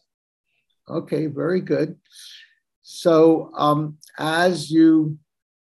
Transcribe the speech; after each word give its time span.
Okay, 0.88 1.27
very 1.27 1.60
good. 1.60 1.96
So, 2.82 3.50
um, 3.56 3.98
as 4.18 4.70
you 4.70 5.18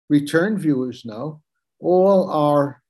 return 0.09 0.59
viewers 0.59 1.05
know, 1.05 1.43
all 1.81 2.31
our, 2.31 2.83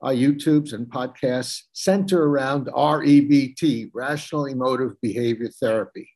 our 0.00 0.12
YouTubes 0.12 0.72
and 0.72 0.86
podcasts 0.86 1.62
center 1.72 2.24
around 2.24 2.66
REBT, 2.66 3.90
Rational 3.94 4.46
Emotive 4.46 5.00
Behavior 5.00 5.48
Therapy. 5.48 6.08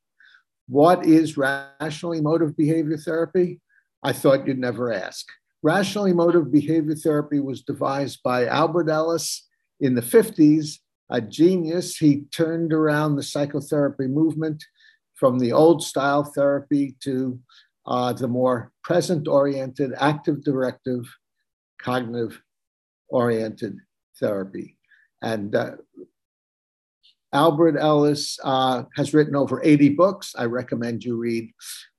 What 0.68 1.06
is 1.06 1.36
rational 1.36 2.12
emotive 2.12 2.56
behavior 2.56 2.96
therapy? 2.96 3.60
I 4.02 4.12
thought 4.12 4.46
you'd 4.46 4.58
never 4.58 4.92
ask. 4.92 5.24
Rational 5.62 6.06
emotive 6.06 6.50
behavior 6.50 6.96
therapy 6.96 7.38
was 7.38 7.62
devised 7.62 8.20
by 8.24 8.46
Albert 8.46 8.90
Ellis 8.90 9.46
in 9.80 9.94
the 9.94 10.02
50s, 10.02 10.78
a 11.08 11.20
genius. 11.20 11.96
He 11.96 12.24
turned 12.32 12.72
around 12.72 13.14
the 13.14 13.22
psychotherapy 13.22 14.08
movement 14.08 14.64
from 15.16 15.38
the 15.38 15.52
old 15.52 15.82
style 15.82 16.22
therapy 16.22 16.94
to 17.00 17.38
uh, 17.86 18.12
the 18.12 18.28
more 18.28 18.72
present 18.82 19.28
oriented, 19.28 19.92
active 19.98 20.42
directive, 20.44 21.04
cognitive 21.80 22.40
oriented 23.08 23.76
therapy. 24.18 24.76
And 25.22 25.54
uh, 25.54 25.72
Albert 27.32 27.76
Ellis 27.78 28.38
uh, 28.44 28.84
has 28.96 29.14
written 29.14 29.36
over 29.36 29.60
80 29.62 29.90
books. 29.90 30.34
I 30.36 30.44
recommend 30.44 31.04
you 31.04 31.16
read 31.16 31.50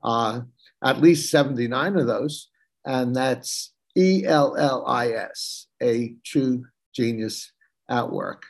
uh, 0.04 0.42
at 0.84 1.02
least 1.02 1.32
79 1.32 1.98
of 1.98 2.08
those. 2.08 2.50
And 2.86 3.16
that's 3.16 3.74
E 3.96 4.26
L 4.26 4.56
L 4.56 4.86
I 4.88 5.10
S, 5.10 5.68
a 5.82 6.16
true 6.24 6.66
genius 6.94 7.52
at 7.90 8.12
work. 8.12 8.44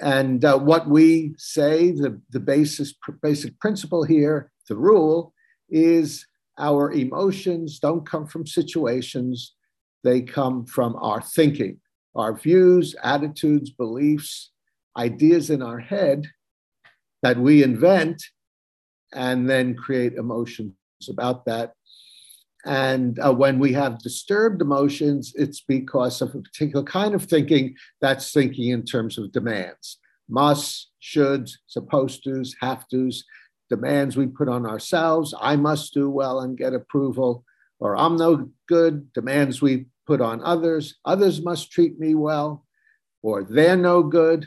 And 0.00 0.44
uh, 0.44 0.58
what 0.58 0.88
we 0.88 1.34
say, 1.38 1.90
the, 1.90 2.20
the 2.30 2.40
basis, 2.40 2.94
basic 3.22 3.58
principle 3.60 4.04
here, 4.04 4.52
the 4.68 4.76
rule, 4.76 5.32
is 5.68 6.26
our 6.58 6.92
emotions 6.92 7.78
don't 7.78 8.06
come 8.06 8.26
from 8.26 8.46
situations, 8.46 9.54
they 10.04 10.20
come 10.22 10.66
from 10.66 10.96
our 10.96 11.20
thinking, 11.20 11.80
our 12.14 12.34
views, 12.34 12.94
attitudes, 13.02 13.70
beliefs, 13.70 14.52
ideas 14.96 15.50
in 15.50 15.62
our 15.62 15.78
head 15.78 16.26
that 17.22 17.38
we 17.38 17.62
invent 17.62 18.22
and 19.12 19.48
then 19.48 19.74
create 19.74 20.14
emotions 20.14 20.74
about 21.08 21.44
that. 21.46 21.72
And 22.66 23.18
uh, 23.20 23.32
when 23.32 23.58
we 23.58 23.72
have 23.74 24.00
disturbed 24.00 24.60
emotions, 24.60 25.32
it's 25.36 25.60
because 25.60 26.20
of 26.20 26.34
a 26.34 26.40
particular 26.40 26.84
kind 26.84 27.14
of 27.14 27.24
thinking 27.24 27.76
that's 28.00 28.32
thinking 28.32 28.70
in 28.70 28.84
terms 28.84 29.16
of 29.16 29.32
demands 29.32 29.98
must, 30.28 30.90
shoulds, 31.00 31.52
supposed 31.66 32.24
tos, 32.24 32.54
have 32.60 32.84
tos, 32.88 33.24
demands 33.70 34.16
we 34.16 34.26
put 34.26 34.48
on 34.48 34.66
ourselves. 34.66 35.34
I 35.40 35.56
must 35.56 35.94
do 35.94 36.10
well 36.10 36.40
and 36.40 36.58
get 36.58 36.74
approval, 36.74 37.44
or 37.78 37.96
I'm 37.96 38.16
no 38.16 38.50
good, 38.68 39.12
demands 39.12 39.62
we 39.62 39.86
put 40.06 40.20
on 40.20 40.42
others. 40.42 40.96
Others 41.04 41.42
must 41.42 41.70
treat 41.70 41.98
me 41.98 42.14
well, 42.14 42.64
or 43.22 43.42
they're 43.42 43.76
no 43.76 44.02
good, 44.02 44.46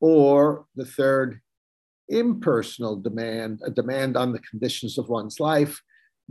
or 0.00 0.66
the 0.74 0.84
third, 0.84 1.40
impersonal 2.08 2.96
demand, 2.96 3.60
a 3.64 3.70
demand 3.70 4.16
on 4.16 4.32
the 4.32 4.40
conditions 4.40 4.98
of 4.98 5.08
one's 5.08 5.40
life. 5.40 5.80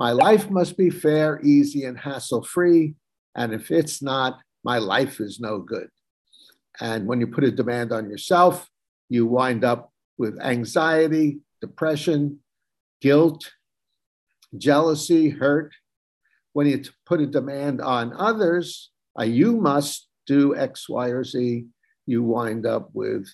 My 0.02 0.14
life 0.14 0.50
must 0.50 0.78
be 0.78 0.90
fair, 0.90 1.40
easy, 1.44 1.86
and 1.86 1.96
hassle 1.96 2.42
free. 2.42 2.96
And 3.36 3.54
if 3.54 3.70
it's 3.70 4.02
not, 4.02 4.40
my 4.64 4.80
life 4.80 5.20
is 5.20 5.40
no 5.40 5.60
good. 5.60 5.90
And 6.80 7.06
when 7.06 7.20
you 7.20 7.28
put 7.28 7.44
a 7.44 7.52
demand 7.52 7.92
on 7.92 8.10
yourself, 8.10 8.68
you 9.10 9.28
wind 9.28 9.64
up 9.64 9.92
with 10.18 10.42
anxiety, 10.42 11.42
depression, 11.62 12.40
guilt, 13.00 13.52
jealousy, 14.58 15.30
hurt. 15.30 15.72
When 16.54 16.66
you 16.66 16.82
put 17.06 17.22
a 17.22 17.28
demand 17.28 17.80
on 17.80 18.12
others, 18.18 18.90
a 19.16 19.26
you 19.26 19.56
must 19.56 20.08
do 20.26 20.56
X, 20.56 20.90
Y, 20.90 21.10
or 21.10 21.24
Z, 21.24 21.68
you 22.08 22.24
wind 22.24 22.66
up 22.66 22.90
with 22.94 23.28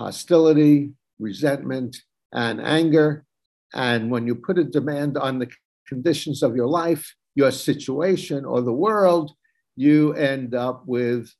hostility, 0.00 0.94
resentment, 1.20 1.96
and 2.32 2.60
anger. 2.60 3.24
And 3.72 4.10
when 4.10 4.26
you 4.26 4.34
put 4.34 4.58
a 4.58 4.64
demand 4.64 5.16
on 5.16 5.38
the 5.38 5.48
conditions 5.88 6.42
of 6.42 6.56
your 6.56 6.68
life, 6.68 7.14
your 7.34 7.50
situation, 7.50 8.44
or 8.44 8.60
the 8.60 8.72
world, 8.72 9.32
you 9.76 10.12
end 10.14 10.54
up 10.54 10.84
with 10.86 11.32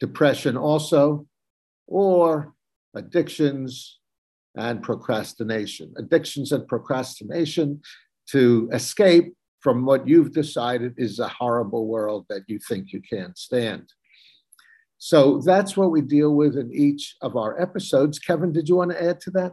depression 0.00 0.56
also, 0.56 1.26
or 1.86 2.54
addictions 2.94 3.98
and 4.56 4.82
procrastination. 4.82 5.92
Addictions 5.96 6.52
and 6.52 6.66
procrastination 6.68 7.80
to 8.30 8.68
escape 8.72 9.34
from 9.60 9.84
what 9.84 10.06
you've 10.06 10.32
decided 10.32 10.94
is 10.98 11.18
a 11.18 11.28
horrible 11.28 11.86
world 11.86 12.26
that 12.28 12.42
you 12.46 12.58
think 12.58 12.92
you 12.92 13.00
can't 13.00 13.36
stand. 13.36 13.92
So 14.98 15.40
that's 15.44 15.76
what 15.76 15.90
we 15.90 16.00
deal 16.00 16.34
with 16.34 16.56
in 16.56 16.72
each 16.72 17.16
of 17.20 17.36
our 17.36 17.60
episodes. 17.60 18.18
Kevin, 18.18 18.52
did 18.52 18.68
you 18.68 18.76
want 18.76 18.92
to 18.92 19.02
add 19.02 19.20
to 19.22 19.30
that? 19.32 19.52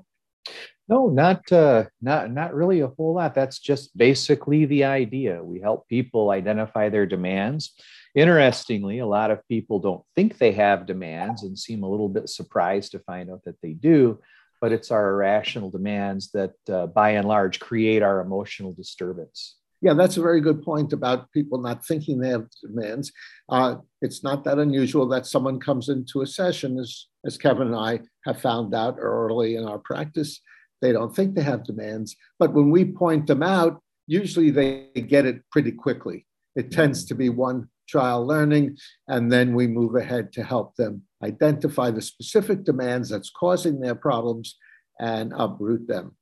No, 0.88 1.08
not 1.08 1.50
uh, 1.52 1.86
not 2.02 2.32
not 2.32 2.54
really 2.54 2.82
a 2.82 2.88
whole 2.88 3.14
lot. 3.16 3.34
That's 3.34 3.60
just 3.60 3.96
basically 3.98 4.66
the 4.66 4.84
idea. 4.84 5.44
We 5.44 5.62
help 5.62 5.88
people 5.88 6.32
identify 6.32 6.90
their 6.90 7.06
demands. 7.06 7.74
Interestingly, 8.14 9.00
a 9.00 9.06
lot 9.06 9.32
of 9.32 9.48
people 9.48 9.80
don't 9.80 10.04
think 10.16 10.38
they 10.38 10.52
have 10.52 10.86
demands 10.86 11.44
and 11.44 11.58
seem 11.58 11.84
a 11.84 11.90
little 11.90 12.10
bit 12.10 12.28
surprised 12.28 12.92
to 12.92 13.00
find 13.00 13.32
out 13.32 13.44
that 13.46 13.62
they 13.62 13.72
do. 13.72 14.20
But 14.60 14.74
it's 14.74 14.92
our 14.92 15.10
irrational 15.14 15.72
demands 15.72 16.32
that, 16.32 16.54
uh, 16.70 16.88
by 16.88 17.12
and 17.12 17.28
large, 17.28 17.60
create 17.60 18.04
our 18.04 18.20
emotional 18.20 18.74
disturbance. 18.74 19.56
Yeah, 19.82 19.96
that's 19.96 20.18
a 20.18 20.22
very 20.22 20.42
good 20.42 20.62
point 20.62 20.94
about 20.94 21.32
people 21.32 21.58
not 21.58 21.84
thinking 21.84 22.20
they 22.20 22.30
have 22.30 22.48
demands. 22.62 23.12
Uh, 23.50 23.78
it's 24.02 24.24
not 24.24 24.44
that 24.44 24.60
unusual 24.60 25.08
that 25.08 25.26
someone 25.26 25.60
comes 25.60 25.90
into 25.90 26.22
a 26.22 26.28
session, 26.28 26.78
as, 26.78 27.08
as 27.26 27.38
Kevin 27.38 27.68
and 27.68 27.76
I 27.76 28.02
have 28.26 28.40
found 28.40 28.76
out 28.76 28.98
early 29.00 29.56
in 29.56 29.66
our 29.66 29.80
practice. 29.80 30.40
They 30.82 30.92
don't 30.92 31.16
think 31.16 31.36
they 31.36 31.44
have 31.44 31.64
demands, 31.64 32.16
but 32.40 32.54
when 32.54 32.72
we 32.72 32.86
point 32.86 33.28
them 33.28 33.44
out, 33.44 33.82
usually 34.08 34.50
they 34.50 34.90
get 35.08 35.26
it 35.26 35.42
pretty 35.52 35.72
quickly. 35.72 36.26
It 36.56 36.72
tends 36.72 37.06
to 37.06 37.16
be 37.16 37.30
one 37.30 37.70
trial 37.88 38.26
learning, 38.26 38.78
and 39.08 39.32
then 39.32 39.54
we 39.54 39.68
move 39.68 39.96
ahead 39.96 40.34
to 40.34 40.44
help 40.44 40.76
them 40.76 41.04
identify 41.24 41.92
the 41.92 42.02
specific 42.02 42.64
demands 42.64 43.10
that's 43.10 43.30
causing 43.30 43.80
their 43.80 43.96
problems 43.96 44.58
and 45.00 45.34
uproot 45.36 45.88
them. 45.88 46.16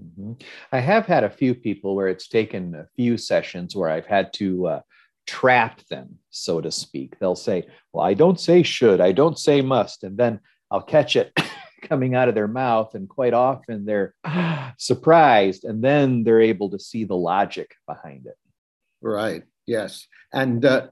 Mm-hmm. 0.00 0.32
I 0.72 0.80
have 0.80 1.06
had 1.06 1.24
a 1.24 1.30
few 1.30 1.54
people 1.54 1.94
where 1.94 2.08
it's 2.08 2.28
taken 2.28 2.74
a 2.74 2.86
few 2.96 3.16
sessions 3.16 3.76
where 3.76 3.90
I've 3.90 4.06
had 4.06 4.32
to 4.34 4.66
uh, 4.66 4.80
trap 5.26 5.80
them, 5.88 6.18
so 6.30 6.60
to 6.60 6.70
speak. 6.70 7.18
They'll 7.18 7.36
say, 7.36 7.66
Well, 7.92 8.04
I 8.04 8.14
don't 8.14 8.40
say 8.40 8.62
should, 8.62 9.00
I 9.00 9.12
don't 9.12 9.38
say 9.38 9.60
must. 9.60 10.02
And 10.04 10.16
then 10.16 10.40
I'll 10.70 10.82
catch 10.82 11.16
it 11.16 11.32
coming 11.88 12.14
out 12.14 12.28
of 12.28 12.34
their 12.34 12.48
mouth. 12.48 12.94
And 12.94 13.08
quite 13.08 13.34
often 13.34 13.84
they're 13.84 14.14
surprised. 14.78 15.64
And 15.64 15.82
then 15.82 16.24
they're 16.24 16.40
able 16.40 16.70
to 16.70 16.78
see 16.78 17.04
the 17.04 17.16
logic 17.16 17.74
behind 17.86 18.26
it. 18.26 18.36
Right. 19.00 19.42
Yes. 19.66 20.06
And 20.32 20.64
uh, 20.64 20.88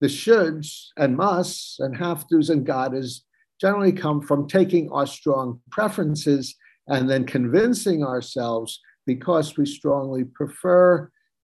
the 0.00 0.08
shoulds 0.08 0.86
and 0.96 1.16
musts 1.16 1.78
and 1.78 1.96
have 1.96 2.26
tos 2.28 2.50
and 2.50 2.64
gottes 2.66 3.24
generally 3.60 3.92
come 3.92 4.22
from 4.22 4.48
taking 4.48 4.90
our 4.90 5.06
strong 5.06 5.60
preferences 5.70 6.56
and 6.88 7.08
then 7.08 7.24
convincing 7.24 8.02
ourselves 8.02 8.80
because 9.06 9.56
we 9.56 9.66
strongly 9.66 10.24
prefer 10.24 11.10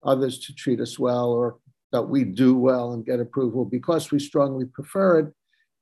others 0.04 0.38
to 0.40 0.54
treat 0.54 0.80
us 0.80 0.98
well 0.98 1.30
or 1.30 1.58
that 1.92 2.02
we 2.02 2.24
do 2.24 2.56
well 2.56 2.92
and 2.92 3.04
get 3.04 3.20
approval, 3.20 3.64
because 3.64 4.10
we 4.10 4.18
strongly 4.18 4.64
prefer 4.64 5.20
it, 5.20 5.32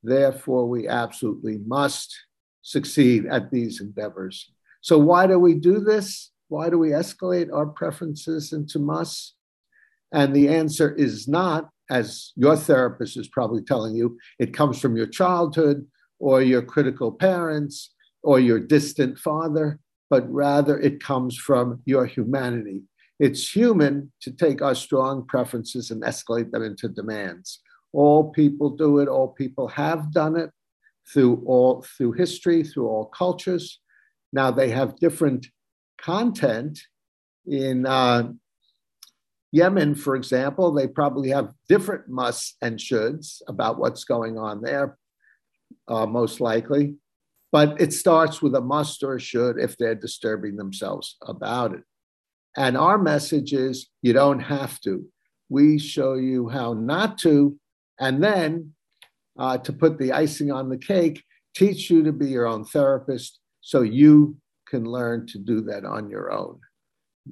therefore 0.02 0.68
we 0.68 0.88
absolutely 0.88 1.58
must 1.66 2.14
succeed 2.62 3.26
at 3.26 3.50
these 3.50 3.80
endeavors. 3.80 4.50
So, 4.80 4.98
why 4.98 5.26
do 5.26 5.38
we 5.38 5.54
do 5.54 5.80
this? 5.80 6.30
Why 6.48 6.70
do 6.70 6.78
we 6.78 6.90
escalate 6.90 7.52
our 7.52 7.66
preferences 7.66 8.52
into 8.52 8.78
must? 8.78 9.34
And 10.12 10.34
the 10.34 10.48
answer 10.48 10.92
is 10.94 11.28
not, 11.28 11.70
as 11.90 12.32
your 12.36 12.56
therapist 12.56 13.16
is 13.16 13.28
probably 13.28 13.62
telling 13.62 13.94
you, 13.94 14.18
it 14.38 14.54
comes 14.54 14.80
from 14.80 14.96
your 14.96 15.06
childhood 15.06 15.86
or 16.18 16.42
your 16.42 16.62
critical 16.62 17.12
parents 17.12 17.94
or 18.22 18.40
your 18.40 18.58
distant 18.58 19.18
father, 19.18 19.78
but 20.08 20.30
rather 20.30 20.78
it 20.78 21.02
comes 21.02 21.36
from 21.36 21.80
your 21.84 22.06
humanity. 22.06 22.82
It's 23.18 23.54
human 23.54 24.12
to 24.22 24.32
take 24.32 24.62
our 24.62 24.74
strong 24.74 25.26
preferences 25.26 25.90
and 25.90 26.02
escalate 26.02 26.50
them 26.50 26.62
into 26.62 26.88
demands. 26.88 27.60
All 27.92 28.30
people 28.30 28.70
do 28.70 28.98
it, 28.98 29.08
all 29.08 29.28
people 29.28 29.68
have 29.68 30.12
done 30.12 30.36
it 30.36 30.50
through 31.12 31.42
all 31.46 31.84
through 31.96 32.12
history, 32.12 32.62
through 32.62 32.88
all 32.88 33.06
cultures. 33.06 33.80
Now 34.32 34.50
they 34.50 34.70
have 34.70 34.96
different 34.96 35.46
content 36.00 36.80
in 37.46 37.86
uh, 37.86 38.30
Yemen, 39.52 39.96
for 39.96 40.14
example, 40.14 40.72
they 40.72 40.86
probably 40.86 41.30
have 41.30 41.52
different 41.68 42.08
musts 42.08 42.56
and 42.62 42.78
shoulds 42.78 43.42
about 43.48 43.78
what's 43.78 44.04
going 44.04 44.38
on 44.38 44.62
there, 44.62 44.96
uh, 45.88 46.06
most 46.06 46.40
likely. 46.40 46.94
But 47.50 47.80
it 47.80 47.92
starts 47.92 48.40
with 48.40 48.54
a 48.54 48.60
must 48.60 49.02
or 49.02 49.16
a 49.16 49.20
should 49.20 49.58
if 49.58 49.76
they're 49.76 49.96
disturbing 49.96 50.56
themselves 50.56 51.16
about 51.22 51.74
it. 51.74 51.82
And 52.56 52.76
our 52.76 52.96
message 52.96 53.52
is 53.52 53.88
you 54.02 54.12
don't 54.12 54.40
have 54.40 54.80
to. 54.82 55.04
We 55.48 55.80
show 55.80 56.14
you 56.14 56.48
how 56.48 56.74
not 56.74 57.18
to. 57.18 57.58
And 57.98 58.22
then 58.22 58.74
uh, 59.40 59.56
to 59.56 59.72
put 59.72 59.98
the 59.98 60.12
icing 60.12 60.52
on 60.52 60.68
the 60.68 60.76
cake, 60.76 61.24
teach 61.56 61.90
you 61.90 62.04
to 62.04 62.12
be 62.12 62.26
your 62.26 62.46
own 62.46 62.62
therapist 62.62 63.40
so 63.62 63.80
you 63.80 64.36
can 64.68 64.84
learn 64.84 65.26
to 65.26 65.38
do 65.38 65.62
that 65.62 65.84
on 65.84 66.10
your 66.10 66.30
own. 66.30 66.60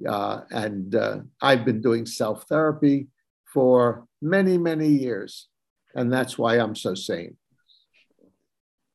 Uh, 0.08 0.40
and 0.50 0.94
uh, 0.94 1.18
I've 1.42 1.64
been 1.66 1.82
doing 1.82 2.06
self 2.06 2.44
therapy 2.48 3.08
for 3.52 4.06
many, 4.22 4.56
many 4.56 4.88
years. 4.88 5.48
And 5.94 6.12
that's 6.12 6.38
why 6.38 6.58
I'm 6.58 6.74
so 6.74 6.94
sane. 6.94 7.36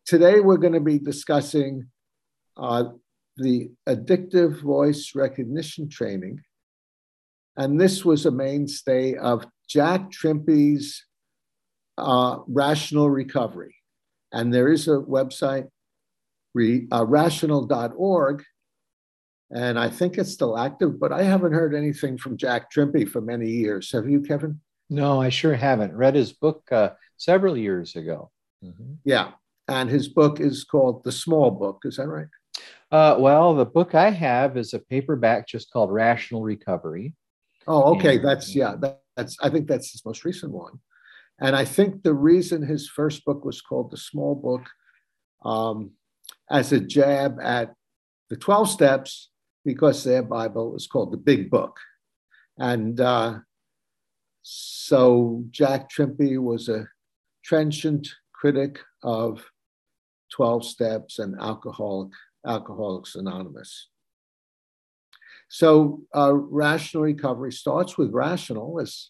Today, 0.05 0.39
we're 0.39 0.57
going 0.57 0.73
to 0.73 0.79
be 0.79 0.99
discussing 0.99 1.87
uh, 2.57 2.85
the 3.37 3.71
addictive 3.87 4.61
voice 4.61 5.11
recognition 5.15 5.87
training. 5.87 6.41
And 7.57 7.79
this 7.79 8.03
was 8.03 8.25
a 8.25 8.31
mainstay 8.31 9.15
of 9.15 9.45
Jack 9.69 10.11
Trimpey's 10.11 11.05
uh, 11.97 12.39
Rational 12.47 13.09
Recovery. 13.09 13.75
And 14.31 14.53
there 14.53 14.71
is 14.71 14.87
a 14.87 14.97
website, 14.97 15.67
re, 16.53 16.87
uh, 16.91 17.05
rational.org, 17.05 18.43
and 19.51 19.77
I 19.77 19.89
think 19.89 20.17
it's 20.17 20.31
still 20.31 20.57
active, 20.57 20.99
but 20.99 21.11
I 21.11 21.21
haven't 21.23 21.53
heard 21.53 21.75
anything 21.75 22.17
from 22.17 22.37
Jack 22.37 22.71
Trimpey 22.71 23.07
for 23.07 23.21
many 23.21 23.49
years. 23.49 23.91
Have 23.91 24.09
you, 24.09 24.21
Kevin? 24.21 24.59
No, 24.89 25.21
I 25.21 25.29
sure 25.29 25.53
haven't. 25.53 25.95
Read 25.95 26.15
his 26.15 26.33
book 26.33 26.63
uh, 26.71 26.89
several 27.17 27.55
years 27.55 27.95
ago. 27.95 28.31
Mm-hmm. 28.63 28.93
Yeah, 29.05 29.31
and 29.67 29.89
his 29.89 30.07
book 30.07 30.39
is 30.39 30.63
called 30.63 31.03
The 31.03 31.11
Small 31.11 31.51
Book. 31.51 31.81
Is 31.83 31.97
that 31.97 32.07
right? 32.07 32.27
Uh, 32.91 33.17
well, 33.19 33.55
the 33.55 33.65
book 33.65 33.95
I 33.95 34.09
have 34.09 34.57
is 34.57 34.73
a 34.73 34.79
paperback 34.79 35.47
just 35.47 35.71
called 35.71 35.91
Rational 35.91 36.43
Recovery. 36.43 37.13
Oh, 37.67 37.95
okay. 37.95 38.15
And, 38.15 38.25
that's 38.25 38.55
yeah. 38.55 38.75
That, 38.79 39.01
that's 39.15 39.37
I 39.41 39.49
think 39.49 39.67
that's 39.67 39.91
his 39.91 40.05
most 40.05 40.25
recent 40.25 40.51
one. 40.51 40.79
And 41.39 41.55
I 41.55 41.65
think 41.65 42.03
the 42.03 42.13
reason 42.13 42.61
his 42.61 42.87
first 42.87 43.25
book 43.25 43.43
was 43.43 43.61
called 43.61 43.91
The 43.91 43.97
Small 43.97 44.35
Book, 44.35 44.69
um, 45.43 45.91
as 46.49 46.71
a 46.71 46.79
jab 46.79 47.37
at 47.41 47.73
the 48.29 48.37
12 48.37 48.69
steps, 48.69 49.29
because 49.65 50.03
their 50.03 50.23
Bible 50.23 50.75
is 50.75 50.87
called 50.87 51.11
the 51.11 51.17
Big 51.17 51.49
Book. 51.49 51.77
And 52.57 52.99
uh, 52.99 53.39
so 54.43 55.43
Jack 55.49 55.89
Trimpey 55.89 56.37
was 56.37 56.69
a 56.69 56.87
trenchant 57.43 58.07
critic 58.33 58.79
of 59.01 59.43
12 60.31 60.65
steps 60.65 61.19
and 61.19 61.39
alcoholic, 61.39 62.11
Alcoholics 62.45 63.15
Anonymous. 63.15 63.89
So 65.49 66.01
uh, 66.15 66.33
rational 66.33 67.03
recovery 67.03 67.51
starts 67.51 67.97
with 67.97 68.11
rational, 68.11 68.79
as 68.81 69.09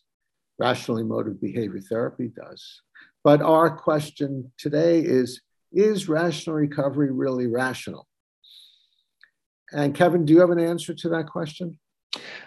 rational 0.63 0.97
emotive 0.97 1.41
behavior 1.41 1.81
therapy 1.81 2.29
does. 2.29 2.81
But 3.23 3.41
our 3.41 3.69
question 3.69 4.51
today 4.57 4.99
is 4.99 5.41
Is 5.73 6.07
rational 6.07 6.55
recovery 6.55 7.11
really 7.11 7.47
rational? 7.47 8.07
And 9.71 9.95
Kevin, 9.95 10.23
do 10.25 10.33
you 10.33 10.39
have 10.39 10.51
an 10.51 10.59
answer 10.59 10.93
to 10.93 11.09
that 11.09 11.27
question? 11.27 11.79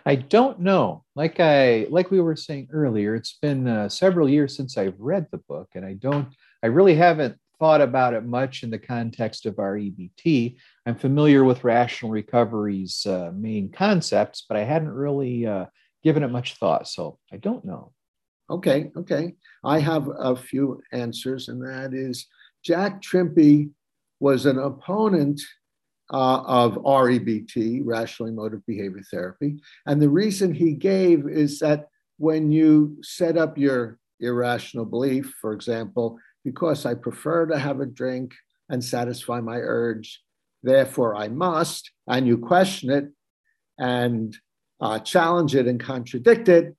I 0.07 0.15
don't 0.15 0.61
know. 0.61 1.05
Like 1.15 1.41
I 1.41 1.87
like 1.91 2.11
we 2.11 2.21
were 2.21 2.37
saying 2.37 2.69
earlier, 2.73 3.15
it's 3.15 3.37
been 3.43 3.67
uh, 3.67 3.89
several 3.89 4.29
years 4.29 4.57
since 4.57 4.79
I've 4.79 4.99
read 4.99 5.27
the 5.31 5.43
book, 5.53 5.69
and 5.75 5.85
I 5.85 5.95
don't. 5.95 6.29
I 6.63 6.69
really 6.69 6.95
haven't 6.95 7.37
thought 7.59 7.81
about 7.81 8.15
it 8.15 8.25
much 8.25 8.63
in 8.63 8.71
the 8.71 8.79
context 8.79 9.45
of 9.47 9.57
REBT. 9.57 10.57
I'm 10.87 10.95
familiar 10.95 11.43
with 11.43 11.65
rational 11.65 12.13
recovery's 12.13 13.05
uh, 13.07 13.31
main 13.35 13.73
concepts, 13.73 14.45
but 14.49 14.57
I 14.57 14.65
hadn't 14.65 15.03
really 15.05 15.47
uh, 15.47 15.67
given 16.05 16.23
it 16.23 16.31
much 16.31 16.55
thought, 16.55 16.87
so 16.87 17.19
I 17.33 17.39
don't 17.39 17.65
know. 17.65 17.93
Okay, 18.49 18.91
okay. 18.97 19.35
I 19.65 19.81
have 19.81 20.09
a 20.19 20.37
few 20.37 20.81
answers, 20.93 21.49
and 21.49 21.61
that 21.63 21.93
is 21.93 22.27
Jack 22.65 23.03
Trimpey 23.03 23.71
was 24.21 24.47
an 24.47 24.59
opponent 24.59 25.41
uh, 26.13 26.43
of 26.43 26.75
REBT, 26.75 27.83
rational 27.85 28.29
emotive 28.29 28.65
behavior 28.67 29.03
therapy. 29.11 29.57
And 29.87 30.01
the 30.01 30.09
reason 30.09 30.55
he 30.55 30.73
gave 30.73 31.29
is 31.29 31.59
that 31.59 31.89
when 32.19 32.53
you 32.53 32.99
set 33.03 33.37
up 33.37 33.59
your 33.59 33.99
irrational 34.21 34.85
belief, 34.85 35.35
for 35.41 35.53
example, 35.53 36.19
because 36.45 36.87
I 36.87 36.95
prefer 36.95 37.47
to 37.47 37.59
have 37.59 37.81
a 37.81 37.87
drink 37.87 38.35
and 38.69 38.83
satisfy 38.83 39.41
my 39.41 39.57
urge, 39.57 40.23
therefore 40.63 41.17
I 41.17 41.29
must, 41.29 41.91
and 42.07 42.27
you 42.27 42.39
question 42.39 42.91
it 42.91 43.09
and 43.79 44.37
uh, 44.81 45.01
challenge 45.01 45.55
it 45.55 45.67
and 45.67 45.81
contradict 45.81 46.49
it, 46.49 46.77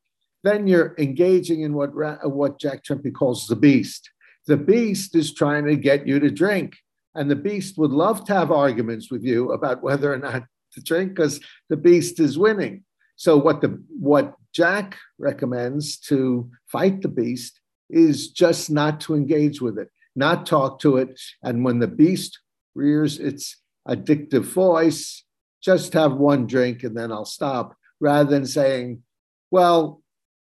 then 0.48 0.68
you're 0.68 0.96
engaging 0.98 1.62
in 1.62 1.74
what, 1.74 1.92
what 2.24 2.60
Jack 2.60 2.84
Trimpey 2.84 3.12
calls 3.12 3.48
the 3.48 3.56
beast. 3.56 4.10
The 4.48 4.58
beast 4.58 5.16
is 5.16 5.34
trying 5.34 5.66
to 5.66 5.75
get 5.75 6.08
you 6.08 6.20
to 6.20 6.32
drink. 6.32 6.77
And 7.16 7.30
the 7.30 7.36
beast 7.36 7.77
would 7.77 7.92
love 7.92 8.25
to 8.25 8.34
have 8.34 8.51
arguments 8.51 9.12
with 9.12 9.24
you 9.24 9.51
about 9.51 9.84
whether 9.84 10.13
or 10.13 10.18
not 10.18 10.44
to 10.74 10.82
drink 10.82 11.16
because 11.16 11.39
the 11.70 11.77
beast 11.77 12.20
is 12.20 12.38
winning. 12.38 12.84
So 13.16 13.36
what 13.36 13.62
the 13.62 13.82
what 14.00 14.36
Jack 14.54 14.98
recommends 15.18 15.98
to 16.10 16.50
fight 16.68 17.01
the 17.01 17.08
beast 17.08 17.60
is 17.89 18.30
just 18.30 18.70
not 18.70 19.01
to 19.01 19.16
engage 19.16 19.62
with 19.62 19.77
it, 19.80 19.89
not 20.16 20.46
talk 20.46 20.80
to 20.82 20.98
it. 20.98 21.20
And 21.42 21.66
when 21.66 21.80
the 21.80 21.88
beast 21.88 22.39
rears 22.75 23.20
its 23.20 23.58
addictive 23.88 24.44
voice, 24.44 25.24
just 25.62 25.94
have 25.94 26.13
one 26.13 26.46
drink 26.46 26.84
and 26.84 26.96
then 26.96 27.12
I'll 27.12 27.25
stop, 27.25 27.75
rather 28.00 28.30
than 28.30 28.46
saying, 28.46 29.01
well, 29.50 30.01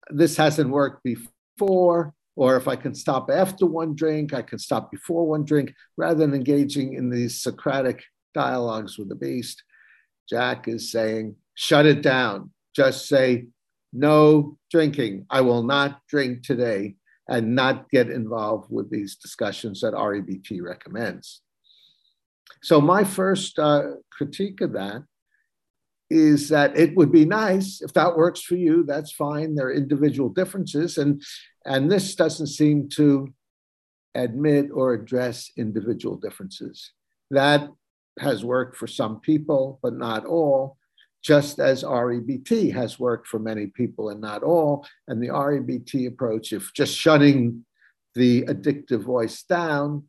this 0.09 0.37
hasn't 0.37 0.69
worked 0.69 1.03
before 1.03 2.13
or 2.39 2.55
if 2.55 2.69
I 2.69 2.77
can 2.77 2.95
stop 2.95 3.29
after 3.29 3.65
one 3.65 3.95
drink, 3.95 4.33
I 4.33 4.41
can 4.41 4.59
stop 4.59 4.91
before 4.91 5.27
one 5.27 5.43
drink, 5.43 5.73
rather 5.97 6.19
than 6.19 6.33
engaging 6.33 6.93
in 6.93 7.09
these 7.09 7.41
Socratic 7.41 8.01
dialogues 8.33 8.97
with 8.97 9.09
the 9.09 9.15
beast. 9.15 9.61
Jack 10.29 10.69
is 10.69 10.89
saying, 10.89 11.35
shut 11.55 11.85
it 11.85 12.01
down. 12.01 12.51
Just 12.73 13.09
say, 13.09 13.47
no 13.91 14.57
drinking. 14.71 15.25
I 15.29 15.41
will 15.41 15.63
not 15.63 15.99
drink 16.07 16.43
today 16.43 16.95
and 17.27 17.55
not 17.55 17.89
get 17.89 18.09
involved 18.09 18.71
with 18.71 18.89
these 18.89 19.17
discussions 19.17 19.81
that 19.81 19.93
REBT 19.93 20.61
recommends. 20.61 21.41
So, 22.63 22.79
my 22.79 23.03
first 23.03 23.59
uh, 23.59 23.95
critique 24.11 24.61
of 24.61 24.71
that 24.73 25.03
is 26.09 26.49
that 26.49 26.75
it 26.77 26.95
would 26.95 27.11
be 27.11 27.25
nice 27.25 27.81
if 27.81 27.93
that 27.93 28.17
works 28.17 28.41
for 28.41 28.55
you 28.55 28.83
that's 28.83 29.11
fine 29.11 29.53
there 29.53 29.67
are 29.67 29.73
individual 29.73 30.29
differences 30.29 30.97
and 30.97 31.21
and 31.65 31.91
this 31.91 32.15
doesn't 32.15 32.47
seem 32.47 32.89
to 32.89 33.31
admit 34.15 34.69
or 34.73 34.93
address 34.93 35.51
individual 35.57 36.15
differences. 36.15 36.91
That 37.31 37.69
has 38.19 38.43
worked 38.43 38.75
for 38.75 38.87
some 38.87 39.19
people, 39.19 39.79
but 39.81 39.93
not 39.93 40.25
all, 40.25 40.77
just 41.21 41.59
as 41.59 41.83
REBT 41.83 42.73
has 42.73 42.99
worked 42.99 43.27
for 43.27 43.39
many 43.39 43.67
people 43.67 44.09
and 44.09 44.21
not 44.21 44.43
all. 44.43 44.85
And 45.07 45.21
the 45.21 45.27
REBT 45.27 46.07
approach, 46.07 46.53
if 46.53 46.73
just 46.73 46.95
shutting 46.95 47.65
the 48.15 48.43
addictive 48.43 49.03
voice 49.03 49.43
down, 49.43 50.05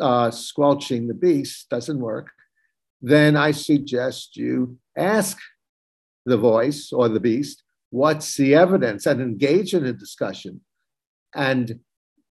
uh, 0.00 0.30
squelching 0.30 1.08
the 1.08 1.14
beast 1.14 1.68
doesn't 1.70 1.98
work, 1.98 2.28
then 3.00 3.36
I 3.36 3.52
suggest 3.52 4.36
you 4.36 4.76
ask 4.98 5.38
the 6.26 6.36
voice 6.36 6.92
or 6.92 7.08
the 7.08 7.20
beast, 7.20 7.62
what's 7.90 8.36
the 8.36 8.54
evidence, 8.54 9.06
and 9.06 9.20
engage 9.20 9.72
in 9.74 9.86
a 9.86 9.92
discussion. 9.92 10.60
And 11.34 11.80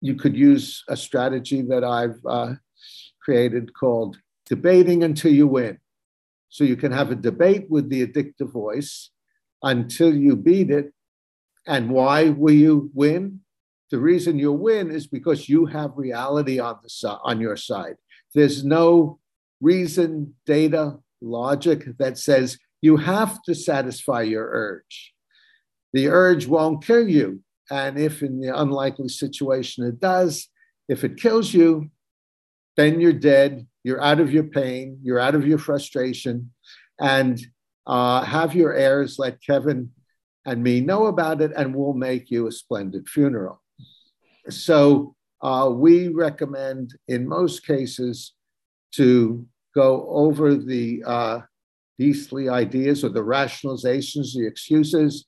you 0.01 0.15
could 0.15 0.35
use 0.35 0.83
a 0.87 0.97
strategy 0.97 1.61
that 1.63 1.83
I've 1.83 2.19
uh, 2.27 2.53
created 3.23 3.73
called 3.73 4.17
debating 4.45 5.03
until 5.03 5.33
you 5.33 5.47
win. 5.47 5.79
So 6.49 6.63
you 6.63 6.75
can 6.75 6.91
have 6.91 7.11
a 7.11 7.15
debate 7.15 7.65
with 7.69 7.89
the 7.89 8.05
addictive 8.05 8.51
voice 8.51 9.11
until 9.63 10.15
you 10.15 10.35
beat 10.35 10.69
it. 10.69 10.93
And 11.65 11.89
why 11.89 12.29
will 12.29 12.53
you 12.53 12.89
win? 12.93 13.41
The 13.91 13.99
reason 13.99 14.39
you'll 14.39 14.57
win 14.57 14.91
is 14.91 15.07
because 15.07 15.49
you 15.49 15.65
have 15.65 15.91
reality 15.95 16.59
on 16.59 16.77
the 16.83 17.19
on 17.23 17.41
your 17.41 17.57
side. 17.57 17.95
There's 18.33 18.63
no 18.63 19.19
reason, 19.61 20.35
data, 20.45 20.99
logic 21.21 21.85
that 21.99 22.17
says 22.17 22.57
you 22.81 22.97
have 22.97 23.41
to 23.43 23.55
satisfy 23.55 24.21
your 24.21 24.47
urge. 24.51 25.13
The 25.93 26.07
urge 26.07 26.47
won't 26.47 26.85
kill 26.85 27.07
you. 27.07 27.41
And 27.69 27.97
if 27.97 28.23
in 28.23 28.39
the 28.39 28.57
unlikely 28.59 29.09
situation 29.09 29.85
it 29.85 29.99
does, 29.99 30.47
if 30.87 31.03
it 31.03 31.17
kills 31.17 31.53
you, 31.53 31.89
then 32.77 33.01
you're 33.01 33.13
dead. 33.13 33.67
You're 33.83 34.01
out 34.01 34.19
of 34.19 34.31
your 34.31 34.43
pain. 34.43 34.99
You're 35.03 35.19
out 35.19 35.35
of 35.35 35.45
your 35.45 35.57
frustration. 35.57 36.51
And 36.99 37.39
uh, 37.85 38.23
have 38.23 38.55
your 38.55 38.73
heirs 38.73 39.17
let 39.17 39.41
Kevin 39.41 39.91
and 40.45 40.63
me 40.63 40.79
know 40.79 41.07
about 41.07 41.41
it, 41.41 41.51
and 41.57 41.75
we'll 41.75 41.93
make 41.93 42.31
you 42.31 42.47
a 42.47 42.51
splendid 42.51 43.07
funeral. 43.09 43.61
So 44.49 45.15
uh, 45.41 45.69
we 45.73 46.07
recommend, 46.07 46.95
in 47.07 47.27
most 47.27 47.65
cases, 47.65 48.33
to 48.93 49.45
go 49.77 50.07
over 50.09 50.55
the 50.55 51.03
uh, 51.05 51.39
beastly 51.99 52.49
ideas 52.49 53.03
or 53.03 53.09
the 53.09 53.27
rationalizations, 53.37 54.33
the 54.33 54.47
excuses, 54.47 55.25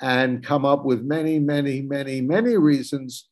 and 0.00 0.44
come 0.44 0.64
up 0.64 0.84
with 0.84 1.02
many, 1.02 1.40
many, 1.40 1.82
many, 1.82 2.20
many 2.20 2.56
reasons 2.56 3.28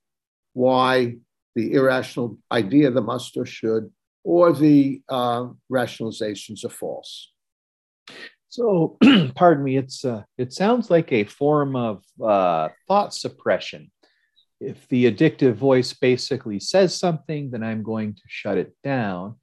why 0.55 1.15
the 1.55 1.75
irrational 1.75 2.37
idea, 2.51 2.91
the 2.91 3.01
must 3.01 3.37
or 3.37 3.47
should, 3.47 3.91
or 4.25 4.53
the 4.53 5.01
uh, 5.09 5.47
rationalizations 5.71 6.65
are 6.65 6.77
false. 6.85 7.31
So, 8.49 8.99
pardon 9.37 9.63
me, 9.63 9.77
it's 9.77 10.05
uh, 10.05 10.23
it 10.37 10.53
sounds 10.53 10.91
like 10.91 11.13
a 11.13 11.25
form 11.25 11.77
of 11.77 12.03
uh, 12.21 12.71
thought 12.89 13.15
suppression. 13.15 13.93
If 14.61 14.89
the 14.89 15.13
addictive 15.13 15.55
voice 15.55 15.93
basically 15.93 16.59
says 16.59 16.99
something, 16.99 17.51
then 17.51 17.63
I'm 17.63 17.83
going 17.83 18.15
to 18.15 18.23
shut 18.27 18.59
it 18.59 18.75
down. 18.83 19.37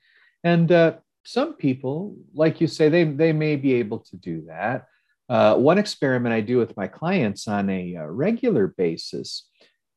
And 0.43 0.71
uh, 0.71 0.93
some 1.23 1.53
people, 1.53 2.15
like 2.33 2.59
you 2.61 2.67
say, 2.67 2.89
they, 2.89 3.03
they 3.03 3.33
may 3.33 3.55
be 3.55 3.73
able 3.73 3.99
to 3.99 4.15
do 4.17 4.43
that. 4.47 4.87
Uh, 5.29 5.55
one 5.55 5.77
experiment 5.77 6.33
I 6.33 6.41
do 6.41 6.57
with 6.57 6.75
my 6.75 6.87
clients 6.87 7.47
on 7.47 7.69
a, 7.69 7.95
uh, 7.95 8.05
regular 8.05 8.67
basis 8.67 9.47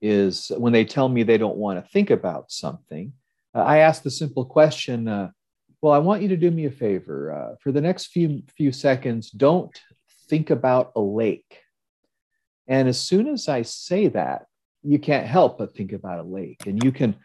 is 0.00 0.52
when 0.56 0.73
they 0.73 0.85
tell 0.85 1.09
me 1.09 1.23
they 1.23 1.38
don't 1.38 1.56
want 1.56 1.83
to 1.83 1.90
think 1.90 2.11
about 2.11 2.50
something, 2.50 3.12
uh, 3.54 3.62
I 3.62 3.78
ask 3.78 4.02
the 4.02 4.11
simple 4.11 4.45
question 4.45 5.09
uh, 5.09 5.30
Well, 5.80 5.92
I 5.92 5.99
want 5.99 6.23
you 6.23 6.28
to 6.28 6.37
do 6.37 6.50
me 6.50 6.66
a 6.66 6.71
favor. 6.71 7.33
Uh, 7.33 7.56
for 7.61 7.73
the 7.73 7.80
next 7.80 8.06
few, 8.06 8.42
few 8.56 8.71
seconds, 8.71 9.30
don't 9.30 9.76
think 10.28 10.50
about 10.50 10.92
a 10.95 11.00
lake. 11.00 11.61
And 12.68 12.88
as 12.88 13.00
soon 13.00 13.28
as 13.28 13.49
I 13.49 13.62
say 13.62 14.09
that, 14.09 14.47
you 14.83 14.99
can't 14.99 15.26
help 15.26 15.59
but 15.59 15.75
think 15.75 15.92
about 15.92 16.21
a 16.21 16.28
lake. 16.28 16.66
And 16.66 16.83
you 16.83 16.92
can 16.92 17.16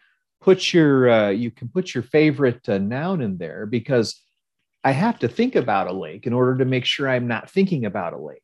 put 0.42 0.72
your 0.72 1.10
uh, 1.10 1.30
you 1.30 1.50
can 1.50 1.68
put 1.68 1.94
your 1.94 2.02
favorite 2.02 2.68
uh, 2.68 2.78
noun 2.78 3.22
in 3.22 3.38
there 3.38 3.66
because 3.66 4.20
I 4.84 4.92
have 4.92 5.18
to 5.20 5.28
think 5.28 5.54
about 5.54 5.86
a 5.86 5.92
lake 5.92 6.26
in 6.26 6.32
order 6.32 6.58
to 6.58 6.64
make 6.64 6.84
sure 6.84 7.08
I'm 7.08 7.28
not 7.28 7.50
thinking 7.50 7.84
about 7.84 8.12
a 8.12 8.18
lake. 8.18 8.40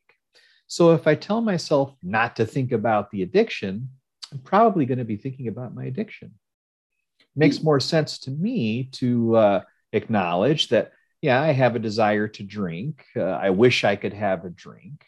So 0.67 0.93
if 0.93 1.07
I 1.07 1.15
tell 1.15 1.41
myself 1.41 1.95
not 2.01 2.35
to 2.37 2.45
think 2.45 2.71
about 2.71 3.11
the 3.11 3.23
addiction, 3.23 3.89
I'm 4.31 4.39
probably 4.39 4.85
going 4.85 4.99
to 4.99 5.05
be 5.05 5.17
thinking 5.17 5.47
about 5.47 5.75
my 5.75 5.85
addiction. 5.85 6.33
It 7.19 7.25
makes 7.35 7.57
hmm. 7.57 7.65
more 7.65 7.79
sense 7.79 8.19
to 8.19 8.31
me 8.31 8.85
to 8.93 9.35
uh, 9.35 9.61
acknowledge 9.91 10.69
that 10.69 10.91
yeah, 11.21 11.41
I 11.41 11.51
have 11.51 11.75
a 11.75 11.79
desire 11.79 12.29
to 12.29 12.43
drink. 12.43 13.03
Uh, 13.13 13.23
I 13.23 13.49
wish 13.49 13.83
I 13.83 13.97
could 13.97 14.13
have 14.13 14.45
a 14.45 14.49
drink, 14.49 15.03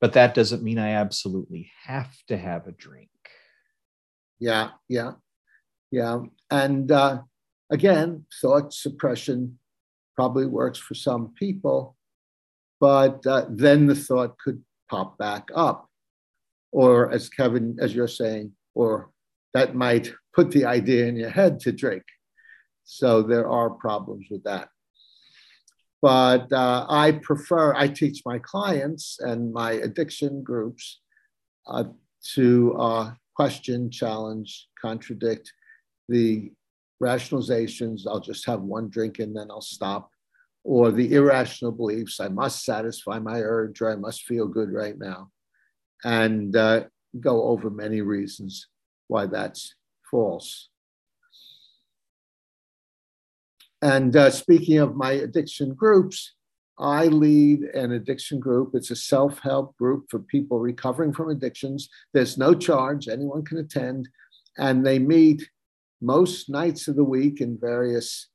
but 0.00 0.12
that 0.12 0.34
doesn't 0.34 0.62
mean 0.62 0.78
I 0.78 0.90
absolutely 0.92 1.72
have 1.82 2.14
to 2.28 2.36
have 2.36 2.68
a 2.68 2.72
drink. 2.72 3.10
Yeah, 4.38 4.70
yeah. 4.88 5.14
Yeah. 5.90 6.20
And 6.50 6.90
uh, 6.90 7.22
again, 7.70 8.26
thought 8.40 8.72
suppression 8.72 9.58
probably 10.16 10.46
works 10.46 10.78
for 10.78 10.94
some 10.94 11.32
people, 11.38 11.96
but 12.80 13.26
uh, 13.26 13.46
then 13.48 13.86
the 13.86 13.94
thought 13.94 14.38
could 14.38 14.62
pop 14.90 15.18
back 15.18 15.48
up. 15.54 15.88
Or, 16.70 17.10
as 17.10 17.30
Kevin, 17.30 17.78
as 17.80 17.94
you're 17.94 18.06
saying, 18.08 18.52
or 18.74 19.10
that 19.54 19.74
might 19.74 20.12
put 20.34 20.50
the 20.50 20.66
idea 20.66 21.06
in 21.06 21.16
your 21.16 21.30
head 21.30 21.60
to 21.60 21.72
drink. 21.72 22.02
So 22.84 23.22
there 23.22 23.48
are 23.48 23.70
problems 23.70 24.26
with 24.30 24.44
that. 24.44 24.68
But 26.02 26.52
uh, 26.52 26.86
I 26.88 27.12
prefer, 27.12 27.74
I 27.74 27.88
teach 27.88 28.22
my 28.26 28.38
clients 28.38 29.18
and 29.20 29.52
my 29.52 29.72
addiction 29.72 30.42
groups 30.42 31.00
uh, 31.66 31.84
to 32.34 32.76
uh, 32.78 33.12
question, 33.34 33.90
challenge, 33.90 34.68
contradict, 34.80 35.52
the 36.08 36.52
rationalizations, 37.02 38.02
I'll 38.06 38.20
just 38.20 38.46
have 38.46 38.60
one 38.60 38.88
drink 38.88 39.18
and 39.18 39.36
then 39.36 39.48
I'll 39.50 39.60
stop, 39.60 40.10
or 40.64 40.90
the 40.90 41.14
irrational 41.14 41.72
beliefs, 41.72 42.20
I 42.20 42.28
must 42.28 42.64
satisfy 42.64 43.18
my 43.18 43.40
urge 43.40 43.80
or 43.80 43.90
I 43.90 43.96
must 43.96 44.22
feel 44.22 44.46
good 44.46 44.72
right 44.72 44.98
now, 44.98 45.30
and 46.04 46.54
uh, 46.56 46.84
go 47.20 47.44
over 47.44 47.70
many 47.70 48.00
reasons 48.00 48.66
why 49.06 49.26
that's 49.26 49.74
false. 50.10 50.68
And 53.80 54.16
uh, 54.16 54.30
speaking 54.30 54.78
of 54.78 54.96
my 54.96 55.12
addiction 55.12 55.74
groups, 55.74 56.34
I 56.78 57.06
lead 57.06 57.62
an 57.74 57.92
addiction 57.92 58.38
group. 58.38 58.70
It's 58.74 58.90
a 58.90 58.96
self 58.96 59.40
help 59.40 59.76
group 59.76 60.06
for 60.10 60.20
people 60.20 60.58
recovering 60.60 61.12
from 61.12 61.30
addictions. 61.30 61.88
There's 62.12 62.38
no 62.38 62.54
charge, 62.54 63.08
anyone 63.08 63.44
can 63.44 63.58
attend, 63.58 64.08
and 64.58 64.84
they 64.84 64.98
meet 64.98 65.48
most 66.00 66.48
nights 66.48 66.88
of 66.88 66.96
the 66.96 67.04
week 67.04 67.40
in 67.40 67.58
various 67.60 68.28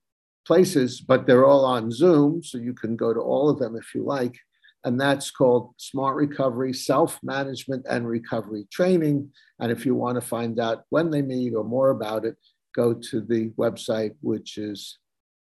places, 0.45 1.01
but 1.01 1.25
they're 1.25 1.45
all 1.45 1.65
on 1.65 1.91
Zoom, 1.91 2.43
so 2.43 2.57
you 2.57 2.73
can 2.73 2.95
go 2.95 3.13
to 3.13 3.19
all 3.19 3.49
of 3.49 3.59
them 3.59 3.75
if 3.75 3.93
you 3.95 4.03
like. 4.03 4.37
And 4.85 4.99
that's 4.99 5.31
called 5.31 5.73
Smart 5.77 6.17
Recovery 6.17 6.73
Self 6.73 7.19
Management 7.23 7.85
and 7.89 8.07
Recovery 8.07 8.67
Training. 8.71 9.31
And 9.59 9.71
if 9.71 9.85
you 9.85 9.95
want 9.95 10.15
to 10.15 10.27
find 10.27 10.59
out 10.59 10.83
when 10.89 11.09
they 11.09 11.21
meet 11.21 11.53
or 11.55 11.63
more 11.63 11.91
about 11.91 12.25
it, 12.25 12.35
go 12.75 12.93
to 12.93 13.21
the 13.21 13.49
website, 13.51 14.15
which 14.21 14.57
is 14.57 14.97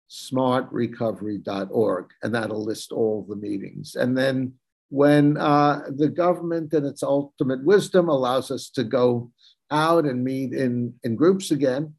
smartrecovery.org, 0.09 2.05
and 2.23 2.33
that'll 2.33 2.65
list 2.65 2.91
all 2.91 3.25
the 3.29 3.35
meetings. 3.35 3.95
And 3.95 4.17
then 4.17 4.53
when 4.89 5.37
uh, 5.37 5.83
the 5.95 6.09
government 6.09 6.73
and 6.73 6.87
its 6.87 7.03
ultimate 7.03 7.63
wisdom 7.63 8.09
allows 8.09 8.49
us 8.49 8.71
to 8.71 8.83
go 8.83 9.31
out 9.71 10.05
and 10.05 10.23
meet 10.23 10.53
in, 10.53 10.93
in 11.03 11.15
groups 11.15 11.51
again, 11.51 11.93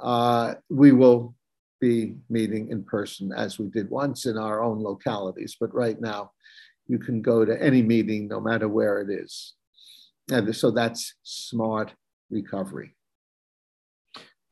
uh, 0.00 0.54
we 0.68 0.92
will 0.92 1.34
be 1.80 2.14
meeting 2.28 2.70
in 2.70 2.84
person 2.84 3.32
as 3.32 3.58
we 3.58 3.66
did 3.68 3.90
once 3.90 4.26
in 4.26 4.36
our 4.36 4.62
own 4.62 4.82
localities. 4.82 5.56
But 5.58 5.74
right 5.74 6.00
now, 6.00 6.32
you 6.86 6.98
can 6.98 7.22
go 7.22 7.44
to 7.44 7.62
any 7.62 7.82
meeting 7.82 8.28
no 8.28 8.40
matter 8.40 8.68
where 8.68 9.00
it 9.00 9.10
is. 9.10 9.54
And 10.30 10.54
so 10.54 10.70
that's 10.70 11.14
smart 11.22 11.92
recovery. 12.30 12.94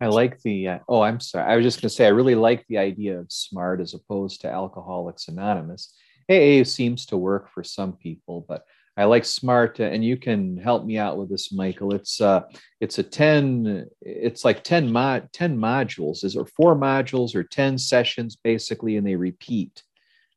I 0.00 0.06
like 0.06 0.40
the, 0.42 0.68
uh, 0.68 0.78
oh, 0.88 1.02
I'm 1.02 1.20
sorry. 1.20 1.52
I 1.52 1.56
was 1.56 1.64
just 1.64 1.80
going 1.80 1.88
to 1.88 1.94
say, 1.94 2.06
I 2.06 2.10
really 2.10 2.36
like 2.36 2.64
the 2.68 2.78
idea 2.78 3.18
of 3.18 3.32
smart 3.32 3.80
as 3.80 3.94
opposed 3.94 4.40
to 4.42 4.50
Alcoholics 4.50 5.26
Anonymous. 5.28 5.92
AA 6.30 6.62
seems 6.62 7.06
to 7.06 7.16
work 7.16 7.50
for 7.52 7.64
some 7.64 7.94
people, 7.94 8.44
but 8.48 8.64
I 8.98 9.04
like 9.04 9.24
smart, 9.24 9.78
and 9.78 10.04
you 10.04 10.16
can 10.16 10.56
help 10.56 10.84
me 10.84 10.98
out 10.98 11.16
with 11.16 11.30
this, 11.30 11.52
Michael. 11.52 11.94
It's 11.94 12.20
uh, 12.20 12.42
it's 12.80 12.98
a 12.98 13.04
ten, 13.04 13.86
it's 14.02 14.44
like 14.44 14.64
10 14.64 14.90
mod 14.90 15.32
10 15.32 15.56
modules. 15.56 16.24
Is 16.24 16.34
there 16.34 16.44
four 16.44 16.74
modules 16.74 17.36
or 17.36 17.44
10 17.44 17.78
sessions 17.78 18.34
basically, 18.34 18.96
and 18.96 19.06
they 19.06 19.14
repeat. 19.14 19.84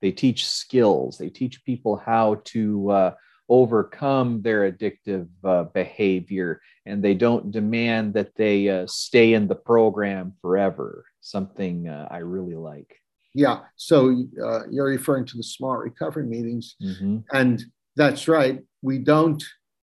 They 0.03 0.11
teach 0.11 0.47
skills. 0.47 1.17
They 1.17 1.29
teach 1.29 1.65
people 1.65 1.97
how 1.97 2.41
to 2.45 2.91
uh, 2.91 3.13
overcome 3.49 4.43
their 4.43 4.71
addictive 4.71 5.27
uh, 5.43 5.63
behavior, 5.63 6.61
and 6.85 7.03
they 7.03 7.15
don't 7.15 7.49
demand 7.49 8.13
that 8.13 8.35
they 8.35 8.69
uh, 8.69 8.85
stay 8.85 9.33
in 9.33 9.47
the 9.47 9.55
program 9.55 10.33
forever. 10.39 11.05
Something 11.19 11.87
uh, 11.87 12.07
I 12.11 12.17
really 12.17 12.55
like. 12.55 12.95
Yeah. 13.33 13.61
So 13.75 14.23
uh, 14.43 14.67
you're 14.69 14.85
referring 14.85 15.25
to 15.25 15.37
the 15.37 15.43
smart 15.43 15.83
recovery 15.83 16.27
meetings, 16.27 16.75
mm-hmm. 16.79 17.19
and 17.31 17.65
that's 17.95 18.27
right. 18.27 18.59
We 18.81 18.99
don't 18.99 19.43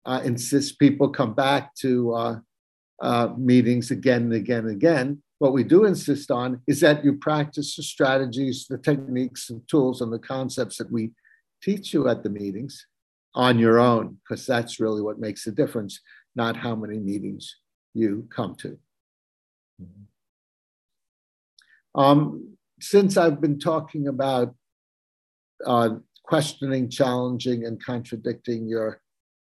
uh, 0.05 0.21
insist 0.23 0.79
people 0.79 1.09
come 1.09 1.33
back 1.33 1.75
to 1.75 2.13
uh, 2.13 2.39
uh, 3.01 3.29
meetings 3.37 3.91
again 3.91 4.23
and 4.23 4.33
again 4.33 4.59
and 4.59 4.71
again. 4.71 5.21
What 5.39 5.53
we 5.53 5.63
do 5.63 5.85
insist 5.85 6.31
on 6.31 6.61
is 6.67 6.79
that 6.81 7.03
you 7.03 7.13
practice 7.13 7.75
the 7.75 7.83
strategies, 7.83 8.65
the 8.69 8.77
techniques, 8.77 9.49
and 9.49 9.67
tools, 9.67 10.01
and 10.01 10.11
the 10.11 10.19
concepts 10.19 10.77
that 10.77 10.91
we 10.91 11.11
teach 11.61 11.93
you 11.93 12.07
at 12.07 12.23
the 12.23 12.29
meetings 12.29 12.87
on 13.35 13.57
your 13.57 13.79
own, 13.79 14.17
because 14.23 14.45
that's 14.45 14.79
really 14.79 15.01
what 15.01 15.19
makes 15.19 15.43
the 15.43 15.51
difference, 15.51 15.99
not 16.35 16.55
how 16.55 16.75
many 16.75 16.99
meetings 16.99 17.57
you 17.93 18.27
come 18.33 18.55
to. 18.55 18.77
Mm-hmm. 19.81 20.03
Um, 21.99 22.57
since 22.79 23.17
I've 23.17 23.41
been 23.41 23.59
talking 23.59 24.07
about 24.07 24.55
uh, 25.65 25.95
questioning, 26.33 26.89
challenging, 26.89 27.63
and 27.67 27.79
contradicting 27.85 28.67
your 28.67 28.99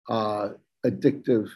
uh, 0.10 0.50
addictive 0.84 1.48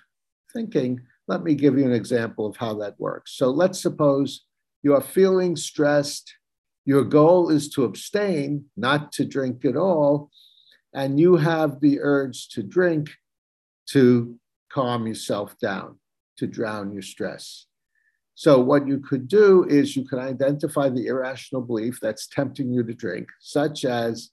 thinking, 0.53 1.01
let 1.27 1.41
me 1.41 1.55
give 1.55 1.75
you 1.75 1.83
an 1.83 1.91
example 1.91 2.45
of 2.45 2.55
how 2.55 2.75
that 2.75 2.93
works. 2.99 3.33
So 3.35 3.49
let's 3.49 3.81
suppose 3.81 4.45
you 4.83 4.93
are 4.93 5.01
feeling 5.01 5.55
stressed. 5.55 6.31
Your 6.85 7.03
goal 7.03 7.49
is 7.49 7.67
to 7.69 7.83
abstain, 7.83 8.65
not 8.77 9.11
to 9.13 9.25
drink 9.25 9.65
at 9.65 9.75
all. 9.75 10.29
And 10.93 11.19
you 11.19 11.37
have 11.37 11.79
the 11.79 11.99
urge 11.99 12.49
to 12.49 12.61
drink 12.61 13.09
to 13.87 14.37
calm 14.71 15.07
yourself 15.07 15.57
down, 15.57 15.97
to 16.37 16.45
drown 16.45 16.93
your 16.93 17.01
stress. 17.01 17.65
So, 18.35 18.59
what 18.59 18.87
you 18.87 18.99
could 18.99 19.27
do 19.27 19.63
is 19.63 19.95
you 19.95 20.05
could 20.05 20.19
identify 20.19 20.89
the 20.89 21.07
irrational 21.07 21.63
belief 21.63 21.97
that's 21.99 22.27
tempting 22.27 22.71
you 22.71 22.83
to 22.83 22.93
drink, 22.93 23.29
such 23.39 23.83
as, 23.83 24.29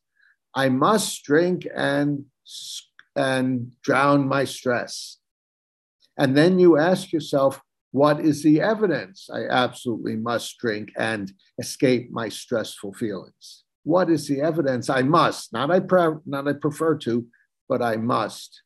I 0.55 0.69
must 0.69 1.23
drink 1.25 1.67
and, 1.75 2.25
and 3.17 3.73
drown 3.83 4.29
my 4.29 4.45
stress. 4.45 5.19
And 6.17 6.37
then 6.37 6.59
you 6.59 6.79
ask 6.79 7.13
yourself, 7.13 7.61
what 7.91 8.21
is 8.21 8.43
the 8.43 8.61
evidence? 8.61 9.29
I 9.33 9.47
absolutely 9.47 10.17
must 10.17 10.59
drink 10.59 10.93
and 10.97 11.33
escape 11.59 12.11
my 12.11 12.29
stressful 12.29 12.95
feelings. 12.95 13.65
What 13.85 14.11
is 14.11 14.27
the 14.27 14.41
evidence? 14.41 14.89
I 14.89 15.03
must, 15.03 15.53
not 15.53 15.71
I, 15.71 15.81
pre- 15.81 16.19
not 16.27 16.49
I 16.49 16.55
prefer 16.55 16.97
to, 16.99 17.27
but 17.69 17.83
I 17.83 17.97
must. 17.97 18.63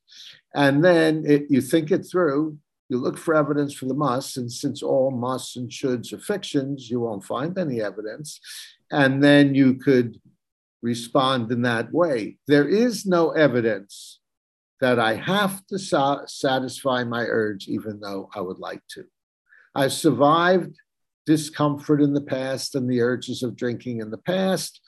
And 0.55 0.85
then 0.85 1.25
it, 1.27 1.47
you 1.51 1.61
think 1.61 1.91
it 1.91 2.07
through, 2.11 2.59
you 2.89 2.99
look 2.99 3.19
for 3.19 3.35
evidence 3.35 3.75
for 3.75 3.87
the 3.87 3.95
must, 3.95 4.39
and 4.39 4.51
since 4.51 4.83
all 4.83 5.11
musts 5.11 5.57
and 5.57 5.69
shoulds 5.71 6.13
are 6.13 6.19
fictions, 6.19 6.89
you 6.89 7.01
won't 7.01 7.25
find 7.25 7.59
any 7.59 7.83
evidence. 7.83 8.41
And 8.91 9.23
then 9.23 9.55
you 9.55 9.75
could 9.75 10.19
respond 10.83 11.51
in 11.51 11.63
that 11.63 11.93
way. 11.93 12.39
There 12.47 12.69
is 12.69 13.07
no 13.07 13.31
evidence 13.31 14.21
that 14.81 14.99
I 14.99 15.15
have 15.15 15.67
to 15.67 15.79
sa- 15.79 16.27
satisfy 16.27 17.05
my 17.05 17.25
urge, 17.25 17.67
even 17.67 18.01
though 18.01 18.29
I 18.35 18.41
would 18.41 18.59
like 18.59 18.83
to. 18.91 19.05
I've 19.75 19.93
survived 19.93 20.77
discomfort 21.27 22.01
in 22.01 22.15
the 22.15 22.23
past 22.23 22.75
and 22.75 22.89
the 22.89 23.01
urges 23.01 23.43
of 23.43 23.57
drinking 23.57 24.01
in 24.01 24.11
the 24.11 24.19
past 24.19 24.81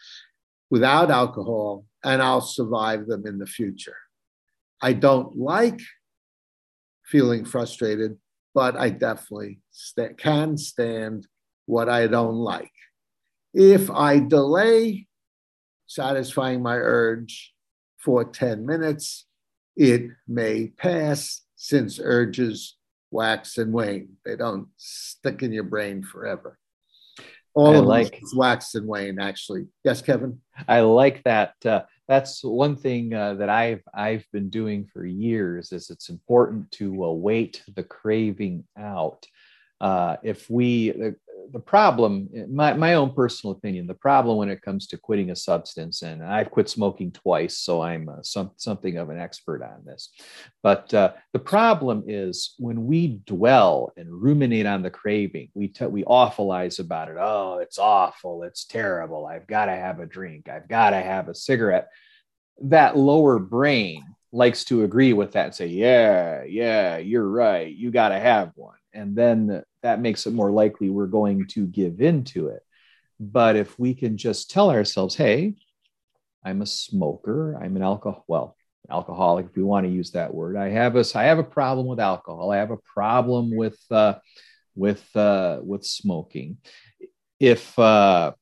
without 0.70 1.10
alcohol, 1.10 1.84
and 2.04 2.22
I'll 2.22 2.40
survive 2.40 3.06
them 3.06 3.26
in 3.26 3.38
the 3.38 3.46
future. 3.46 3.96
I 4.80 4.92
don't 4.92 5.36
like 5.36 5.80
feeling 7.04 7.44
frustrated, 7.44 8.16
but 8.54 8.76
I 8.76 8.90
definitely 8.90 9.60
st- 9.72 10.16
can 10.16 10.56
stand 10.56 11.26
what 11.66 11.88
I 11.88 12.06
don't 12.06 12.36
like. 12.36 12.72
If 13.52 13.90
I 13.90 14.20
delay 14.20 15.08
satisfying 15.90 16.62
my 16.62 16.76
urge 16.76 17.52
for 17.98 18.24
10 18.24 18.64
minutes, 18.64 19.26
it 19.76 20.02
may 20.28 20.68
pass 20.68 21.42
since 21.56 21.98
urges 22.00 22.76
wax 23.10 23.58
and 23.58 23.72
wane. 23.72 24.10
They 24.24 24.36
don't 24.36 24.68
stick 24.76 25.42
in 25.42 25.52
your 25.52 25.64
brain 25.64 26.04
forever. 26.04 26.56
All 27.54 27.74
I 27.74 27.78
of 27.78 27.86
like 27.86 28.22
wax 28.36 28.76
and 28.76 28.86
wane, 28.86 29.18
actually. 29.18 29.66
Yes, 29.82 30.00
Kevin. 30.00 30.40
I 30.68 30.82
like 30.82 31.24
that. 31.24 31.54
Uh, 31.64 31.82
that's 32.06 32.44
one 32.44 32.76
thing 32.76 33.12
uh, 33.12 33.34
that 33.34 33.48
I've 33.48 33.82
I've 33.92 34.24
been 34.32 34.48
doing 34.48 34.86
for 34.92 35.04
years. 35.04 35.72
Is 35.72 35.90
it's 35.90 36.08
important 36.08 36.70
to 36.72 37.04
uh, 37.04 37.10
wait 37.10 37.64
the 37.74 37.82
craving 37.82 38.64
out. 38.78 39.26
Uh, 39.80 40.16
if 40.22 40.48
we 40.48 40.92
the, 41.52 41.60
problem, 41.60 42.28
my, 42.48 42.72
my 42.72 42.94
own 42.94 43.12
personal 43.14 43.52
opinion, 43.52 43.86
the 43.86 43.94
problem 43.94 44.38
when 44.38 44.48
it 44.48 44.62
comes 44.62 44.86
to 44.88 44.98
quitting 44.98 45.30
a 45.30 45.36
substance, 45.36 46.02
and 46.02 46.22
I've 46.22 46.50
quit 46.50 46.68
smoking 46.68 47.12
twice, 47.12 47.58
so 47.58 47.82
I'm 47.82 48.08
uh, 48.08 48.22
some, 48.22 48.50
something 48.56 48.96
of 48.96 49.10
an 49.10 49.18
expert 49.18 49.62
on 49.62 49.84
this. 49.84 50.10
But 50.62 50.92
uh, 50.94 51.12
the 51.32 51.38
problem 51.38 52.04
is 52.06 52.54
when 52.58 52.86
we 52.86 53.20
dwell 53.26 53.92
and 53.96 54.10
ruminate 54.10 54.66
on 54.66 54.82
the 54.82 54.90
craving, 54.90 55.50
we, 55.54 55.68
t- 55.68 55.86
we 55.86 56.04
awfulize 56.04 56.80
about 56.80 57.08
it. 57.08 57.16
Oh, 57.18 57.58
it's 57.58 57.78
awful. 57.78 58.42
It's 58.42 58.64
terrible. 58.64 59.26
I've 59.26 59.46
got 59.46 59.66
to 59.66 59.72
have 59.72 60.00
a 60.00 60.06
drink. 60.06 60.48
I've 60.48 60.68
got 60.68 60.90
to 60.90 61.00
have 61.00 61.28
a 61.28 61.34
cigarette. 61.34 61.88
That 62.62 62.96
lower 62.96 63.38
brain 63.38 64.04
likes 64.32 64.64
to 64.64 64.84
agree 64.84 65.12
with 65.12 65.32
that 65.32 65.46
and 65.46 65.54
say, 65.54 65.66
yeah, 65.66 66.44
yeah, 66.44 66.98
you're 66.98 67.28
right. 67.28 67.74
You 67.74 67.90
got 67.90 68.10
to 68.10 68.18
have 68.18 68.52
one. 68.54 68.76
And 68.92 69.14
then 69.14 69.62
that 69.82 70.00
makes 70.00 70.26
it 70.26 70.32
more 70.32 70.50
likely 70.50 70.90
we're 70.90 71.06
going 71.06 71.46
to 71.48 71.66
give 71.66 72.00
into 72.00 72.48
it. 72.48 72.62
But 73.18 73.56
if 73.56 73.78
we 73.78 73.94
can 73.94 74.16
just 74.16 74.50
tell 74.50 74.70
ourselves, 74.70 75.14
hey, 75.14 75.54
I'm 76.44 76.62
a 76.62 76.66
smoker, 76.66 77.58
I'm 77.60 77.76
an 77.76 77.82
alcohol, 77.82 78.24
well, 78.26 78.56
alcoholic, 78.90 79.46
if 79.46 79.56
we 79.56 79.62
want 79.62 79.86
to 79.86 79.92
use 79.92 80.12
that 80.12 80.32
word. 80.32 80.56
I 80.56 80.70
have 80.70 80.96
a, 80.96 81.04
I 81.14 81.24
have 81.24 81.38
a 81.38 81.44
problem 81.44 81.86
with 81.86 82.00
alcohol. 82.00 82.50
I 82.50 82.56
have 82.56 82.70
a 82.70 82.78
problem 82.78 83.54
with, 83.54 83.78
uh, 83.90 84.14
with, 84.74 85.04
uh, 85.14 85.60
with 85.62 85.84
smoking. 85.84 86.56
If 87.38 87.78
uh, 87.78 88.32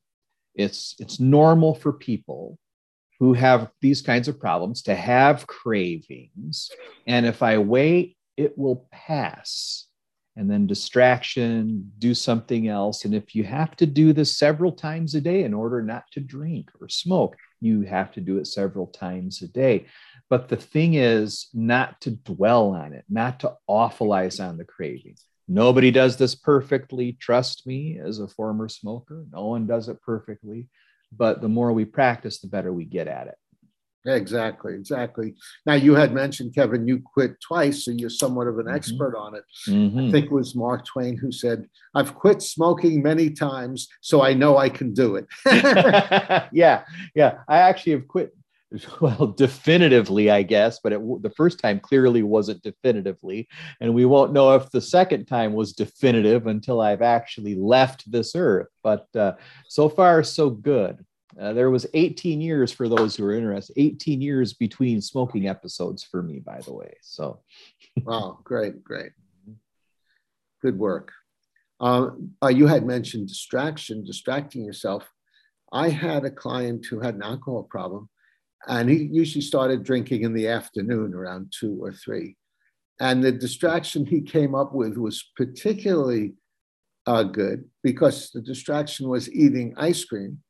it's, 0.54 0.94
it's 0.98 1.18
normal 1.20 1.74
for 1.74 1.92
people 1.92 2.58
who 3.18 3.32
have 3.34 3.70
these 3.80 4.00
kinds 4.00 4.28
of 4.28 4.38
problems 4.38 4.82
to 4.82 4.94
have 4.94 5.46
cravings. 5.46 6.70
And 7.06 7.26
if 7.26 7.42
I 7.42 7.58
wait, 7.58 8.16
it 8.36 8.56
will 8.56 8.86
pass 8.92 9.87
and 10.38 10.48
then 10.48 10.68
distraction, 10.68 11.90
do 11.98 12.14
something 12.14 12.68
else. 12.68 13.04
And 13.04 13.12
if 13.12 13.34
you 13.34 13.42
have 13.42 13.74
to 13.76 13.86
do 13.86 14.12
this 14.12 14.38
several 14.38 14.70
times 14.70 15.16
a 15.16 15.20
day 15.20 15.42
in 15.42 15.52
order 15.52 15.82
not 15.82 16.04
to 16.12 16.20
drink 16.20 16.70
or 16.80 16.88
smoke, 16.88 17.36
you 17.60 17.82
have 17.82 18.12
to 18.12 18.20
do 18.20 18.38
it 18.38 18.46
several 18.46 18.86
times 18.86 19.42
a 19.42 19.48
day. 19.48 19.86
But 20.30 20.48
the 20.48 20.56
thing 20.56 20.94
is 20.94 21.48
not 21.52 22.00
to 22.02 22.12
dwell 22.12 22.70
on 22.70 22.92
it, 22.92 23.04
not 23.10 23.40
to 23.40 23.54
awfulize 23.68 24.40
on 24.40 24.58
the 24.58 24.64
craving. 24.64 25.16
Nobody 25.48 25.90
does 25.90 26.16
this 26.16 26.36
perfectly. 26.36 27.14
Trust 27.14 27.66
me, 27.66 27.98
as 27.98 28.20
a 28.20 28.28
former 28.28 28.68
smoker, 28.68 29.24
no 29.32 29.46
one 29.46 29.66
does 29.66 29.88
it 29.88 30.00
perfectly. 30.02 30.68
But 31.10 31.40
the 31.40 31.48
more 31.48 31.72
we 31.72 31.84
practice, 31.84 32.38
the 32.38 32.46
better 32.46 32.72
we 32.72 32.84
get 32.84 33.08
at 33.08 33.26
it. 33.26 33.38
Exactly, 34.14 34.74
exactly. 34.74 35.34
Now 35.66 35.74
you 35.74 35.94
had 35.94 36.12
mentioned 36.12 36.54
Kevin, 36.54 36.88
you 36.88 37.00
quit 37.00 37.40
twice, 37.40 37.84
so 37.84 37.90
you're 37.90 38.10
somewhat 38.10 38.46
of 38.46 38.58
an 38.58 38.66
mm-hmm. 38.66 38.74
expert 38.74 39.16
on 39.16 39.34
it. 39.34 39.44
Mm-hmm. 39.68 40.08
I 40.08 40.10
think 40.10 40.26
it 40.26 40.32
was 40.32 40.54
Mark 40.54 40.86
Twain 40.86 41.16
who 41.16 41.30
said, 41.30 41.68
"I've 41.94 42.14
quit 42.14 42.42
smoking 42.42 43.02
many 43.02 43.30
times, 43.30 43.88
so 44.00 44.22
I 44.22 44.34
know 44.34 44.56
I 44.56 44.68
can 44.68 44.94
do 44.94 45.16
it." 45.16 45.26
yeah, 46.52 46.84
yeah. 47.14 47.38
I 47.48 47.58
actually 47.58 47.92
have 47.92 48.08
quit. 48.08 48.34
Well, 49.00 49.28
definitively, 49.28 50.30
I 50.30 50.42
guess, 50.42 50.80
but 50.82 50.92
it, 50.92 51.00
the 51.22 51.30
first 51.30 51.58
time 51.58 51.80
clearly 51.80 52.22
wasn't 52.22 52.62
definitively, 52.62 53.48
and 53.80 53.94
we 53.94 54.04
won't 54.04 54.32
know 54.32 54.54
if 54.54 54.70
the 54.70 54.80
second 54.80 55.26
time 55.26 55.54
was 55.54 55.72
definitive 55.72 56.46
until 56.46 56.80
I've 56.80 57.02
actually 57.02 57.54
left 57.54 58.10
this 58.10 58.34
earth. 58.34 58.68
But 58.82 59.06
uh, 59.16 59.32
so 59.68 59.88
far, 59.88 60.22
so 60.22 60.50
good. 60.50 61.04
Uh, 61.40 61.52
there 61.52 61.70
was 61.70 61.86
18 61.94 62.40
years 62.40 62.72
for 62.72 62.88
those 62.88 63.14
who 63.14 63.24
are 63.24 63.34
interested 63.34 63.74
18 63.76 64.20
years 64.20 64.54
between 64.54 65.00
smoking 65.00 65.48
episodes 65.48 66.02
for 66.02 66.22
me 66.22 66.40
by 66.40 66.60
the 66.60 66.72
way 66.72 66.94
so. 67.00 67.40
Wow 68.02 68.40
great 68.44 68.82
great. 68.82 69.12
Good 70.60 70.78
work. 70.78 71.12
Um, 71.80 72.32
uh, 72.42 72.48
you 72.48 72.66
had 72.66 72.84
mentioned 72.84 73.28
distraction 73.28 74.04
distracting 74.04 74.64
yourself. 74.64 75.08
I 75.72 75.90
had 75.90 76.24
a 76.24 76.30
client 76.30 76.86
who 76.86 77.00
had 77.00 77.14
an 77.14 77.22
alcohol 77.22 77.62
problem 77.62 78.08
and 78.66 78.90
he 78.90 78.96
usually 78.96 79.42
started 79.42 79.84
drinking 79.84 80.22
in 80.22 80.34
the 80.34 80.48
afternoon 80.48 81.14
around 81.14 81.52
two 81.58 81.78
or 81.80 81.92
three. 81.92 82.36
And 83.00 83.22
the 83.22 83.30
distraction 83.30 84.04
he 84.04 84.22
came 84.22 84.56
up 84.56 84.72
with 84.72 84.96
was 84.96 85.24
particularly 85.36 86.34
uh, 87.06 87.22
good 87.22 87.64
because 87.84 88.30
the 88.32 88.40
distraction 88.40 89.08
was 89.08 89.32
eating 89.32 89.74
ice 89.76 90.04
cream 90.04 90.42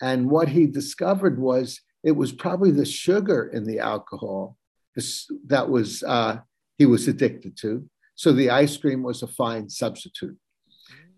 and 0.00 0.30
what 0.30 0.48
he 0.48 0.66
discovered 0.66 1.38
was 1.38 1.80
it 2.04 2.12
was 2.12 2.32
probably 2.32 2.70
the 2.70 2.84
sugar 2.84 3.50
in 3.52 3.64
the 3.64 3.80
alcohol 3.80 4.56
that 5.46 5.68
was 5.68 6.02
uh, 6.02 6.38
he 6.76 6.86
was 6.86 7.06
addicted 7.08 7.56
to. 7.58 7.88
So 8.14 8.32
the 8.32 8.50
ice 8.50 8.76
cream 8.76 9.02
was 9.02 9.22
a 9.22 9.28
fine 9.28 9.68
substitute. 9.68 10.36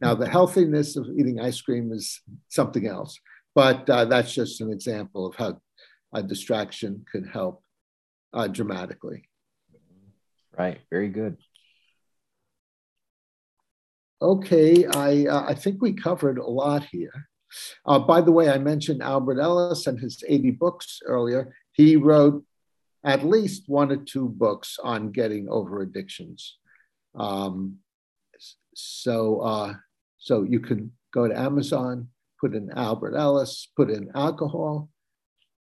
Now 0.01 0.15
the 0.15 0.29
healthiness 0.29 0.97
of 0.97 1.09
eating 1.09 1.41
ice 1.41 1.61
cream 1.61 1.93
is 1.93 2.21
something 2.49 2.87
else, 2.87 3.19
but 3.55 3.89
uh, 3.89 4.07
that's 4.07 4.35
just 4.35 4.61
an 4.61 4.73
example 4.73 5.27
of 5.27 5.35
how 5.37 5.61
a 6.13 6.23
distraction 6.23 7.05
can 7.11 7.25
help 7.25 7.63
uh, 8.33 8.49
dramatically. 8.49 9.29
Right. 10.57 10.81
Very 10.91 11.09
good. 11.09 11.37
Okay, 14.23 14.85
I 14.85 15.25
uh, 15.27 15.47
I 15.49 15.55
think 15.55 15.81
we 15.81 15.95
covered 15.95 16.37
a 16.37 16.47
lot 16.47 16.85
here. 16.85 17.30
Uh, 17.87 17.99
by 17.99 18.21
the 18.21 18.33
way, 18.33 18.49
I 18.49 18.59
mentioned 18.59 19.03
Albert 19.03 19.41
Ellis 19.41 19.87
and 19.87 19.99
his 19.99 20.23
80 20.27 20.53
books 20.53 21.01
earlier. 21.05 21.55
He 21.73 21.97
wrote 21.97 22.45
at 23.05 23.25
least 23.25 23.65
one 23.67 23.91
or 23.91 23.97
two 23.97 24.29
books 24.29 24.79
on 24.83 25.11
getting 25.13 25.49
over 25.49 25.81
addictions. 25.81 26.57
Um, 27.15 27.79
so, 28.75 29.41
uh, 29.41 29.75
so 30.19 30.43
you 30.43 30.61
can 30.61 30.93
go 31.13 31.27
to 31.27 31.39
Amazon, 31.39 32.09
put 32.41 32.55
in 32.55 32.71
Albert 32.71 33.17
Ellis, 33.17 33.69
put 33.77 33.91
in 33.91 34.11
alcohol 34.15 34.89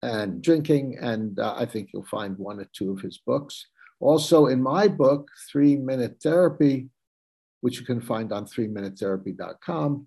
and 0.02 0.42
drinking, 0.42 0.98
and 1.00 1.38
uh, 1.38 1.54
I 1.56 1.66
think 1.66 1.90
you'll 1.92 2.04
find 2.04 2.36
one 2.38 2.60
or 2.60 2.68
two 2.72 2.92
of 2.92 3.00
his 3.00 3.18
books. 3.18 3.66
Also, 4.00 4.46
in 4.46 4.62
my 4.62 4.88
book, 4.88 5.28
Three 5.50 5.76
Minute 5.76 6.16
Therapy, 6.22 6.88
which 7.60 7.80
you 7.80 7.86
can 7.86 8.00
find 8.00 8.32
on 8.32 8.44
3minutetherapy.com, 8.44 10.06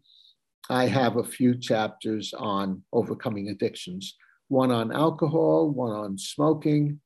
I 0.70 0.86
have 0.86 1.18
a 1.18 1.24
few 1.24 1.58
chapters 1.58 2.34
on 2.34 2.84
overcoming 2.94 3.50
addictions 3.50 4.16
one 4.50 4.72
on 4.72 4.92
alcohol, 4.92 5.70
one 5.70 5.92
on 5.92 6.18
smoking, 6.18 7.00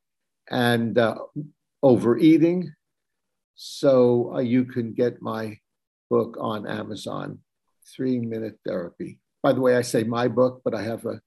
and 0.49 0.97
uh, 0.97 1.17
overeating. 1.83 2.73
So 3.55 4.33
uh, 4.35 4.39
you 4.39 4.65
can 4.65 4.93
get 4.93 5.21
my 5.21 5.59
book 6.09 6.37
on 6.39 6.65
Amazon, 6.65 7.39
Three 7.93 8.19
Minute 8.19 8.59
Therapy. 8.65 9.19
By 9.43 9.53
the 9.53 9.61
way, 9.61 9.75
I 9.75 9.81
say 9.81 10.03
my 10.03 10.29
book, 10.29 10.61
but 10.63 10.73
I 10.73 10.81
have 10.83 11.05
a 11.05 11.21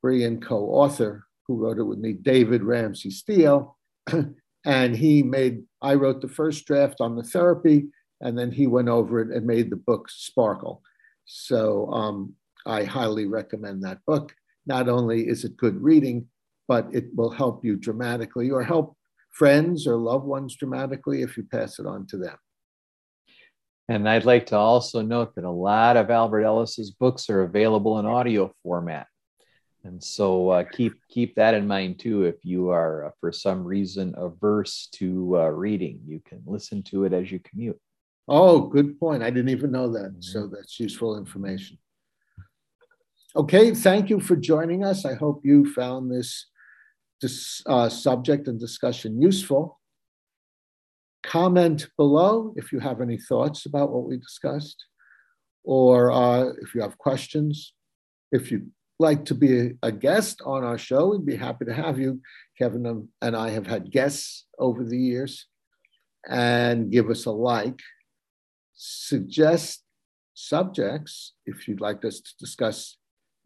brilliant 0.00 0.44
co 0.44 0.66
author 0.66 1.26
who 1.46 1.56
wrote 1.56 1.78
it 1.78 1.84
with 1.84 1.98
me, 1.98 2.12
David 2.12 2.62
Ramsay 2.62 3.10
Steele. 3.10 3.76
and 4.64 4.96
he 4.96 5.24
made, 5.24 5.64
I 5.82 5.94
wrote 5.94 6.20
the 6.20 6.28
first 6.28 6.64
draft 6.66 7.00
on 7.00 7.16
the 7.16 7.24
therapy, 7.24 7.88
and 8.20 8.38
then 8.38 8.52
he 8.52 8.68
went 8.68 8.88
over 8.88 9.20
it 9.20 9.36
and 9.36 9.44
made 9.44 9.70
the 9.70 9.76
book 9.76 10.08
sparkle. 10.08 10.82
So 11.24 11.90
um, 11.92 12.34
I 12.66 12.84
highly 12.84 13.26
recommend 13.26 13.82
that 13.84 13.98
book. 14.06 14.34
Not 14.66 14.88
only 14.88 15.28
is 15.28 15.44
it 15.44 15.56
good 15.56 15.80
reading, 15.82 16.26
but 16.68 16.88
it 16.92 17.06
will 17.14 17.30
help 17.30 17.64
you 17.64 17.76
dramatically 17.76 18.50
or 18.50 18.62
help 18.62 18.96
friends 19.30 19.86
or 19.86 19.96
loved 19.96 20.24
ones 20.24 20.56
dramatically 20.56 21.22
if 21.22 21.36
you 21.36 21.44
pass 21.44 21.78
it 21.78 21.86
on 21.86 22.06
to 22.06 22.16
them. 22.16 22.36
And 23.88 24.08
I'd 24.08 24.24
like 24.24 24.46
to 24.46 24.56
also 24.56 25.02
note 25.02 25.34
that 25.34 25.44
a 25.44 25.50
lot 25.50 25.96
of 25.96 26.10
Albert 26.10 26.44
Ellis's 26.44 26.92
books 26.92 27.28
are 27.28 27.42
available 27.42 27.98
in 27.98 28.06
audio 28.06 28.52
format. 28.62 29.06
And 29.84 30.02
so 30.02 30.50
uh, 30.50 30.64
keep 30.64 30.94
keep 31.08 31.34
that 31.34 31.54
in 31.54 31.66
mind 31.66 31.98
too. 31.98 32.22
If 32.24 32.36
you 32.44 32.70
are 32.70 33.06
uh, 33.06 33.10
for 33.20 33.32
some 33.32 33.64
reason 33.64 34.14
averse 34.16 34.88
to 34.92 35.40
uh, 35.40 35.48
reading, 35.48 36.00
you 36.06 36.20
can 36.24 36.40
listen 36.46 36.84
to 36.84 37.04
it 37.04 37.12
as 37.12 37.32
you 37.32 37.40
commute. 37.40 37.80
Oh, 38.28 38.60
good 38.60 38.98
point. 39.00 39.22
I 39.22 39.30
didn't 39.30 39.50
even 39.50 39.72
know 39.72 39.92
that. 39.92 40.10
Mm-hmm. 40.12 40.22
So 40.22 40.46
that's 40.46 40.78
useful 40.78 41.18
information. 41.18 41.78
Okay, 43.34 43.74
thank 43.74 44.10
you 44.10 44.20
for 44.20 44.36
joining 44.36 44.84
us. 44.84 45.04
I 45.06 45.14
hope 45.14 45.40
you 45.42 45.72
found 45.72 46.12
this, 46.12 46.46
this 47.20 47.62
uh, 47.66 47.88
subject 47.88 48.46
and 48.46 48.60
discussion 48.60 49.20
useful. 49.22 49.80
Comment 51.22 51.86
below 51.96 52.52
if 52.56 52.72
you 52.72 52.80
have 52.80 53.00
any 53.00 53.16
thoughts 53.16 53.64
about 53.64 53.90
what 53.90 54.04
we 54.04 54.18
discussed, 54.18 54.84
or 55.64 56.10
uh, 56.10 56.48
if 56.60 56.74
you 56.74 56.82
have 56.82 56.98
questions. 56.98 57.72
If 58.32 58.50
you'd 58.50 58.70
like 58.98 59.24
to 59.26 59.34
be 59.34 59.72
a 59.82 59.92
guest 59.92 60.42
on 60.44 60.64
our 60.64 60.76
show, 60.76 61.08
we'd 61.08 61.24
be 61.24 61.36
happy 61.36 61.64
to 61.64 61.72
have 61.72 61.98
you. 61.98 62.20
Kevin 62.58 63.08
and 63.22 63.36
I 63.36 63.50
have 63.50 63.66
had 63.66 63.90
guests 63.90 64.46
over 64.58 64.84
the 64.84 64.98
years, 64.98 65.46
and 66.28 66.90
give 66.90 67.08
us 67.08 67.24
a 67.24 67.30
like. 67.30 67.80
Suggest 68.74 69.84
subjects 70.34 71.34
if 71.46 71.68
you'd 71.68 71.80
like 71.80 72.04
us 72.04 72.20
to 72.20 72.30
discuss 72.38 72.96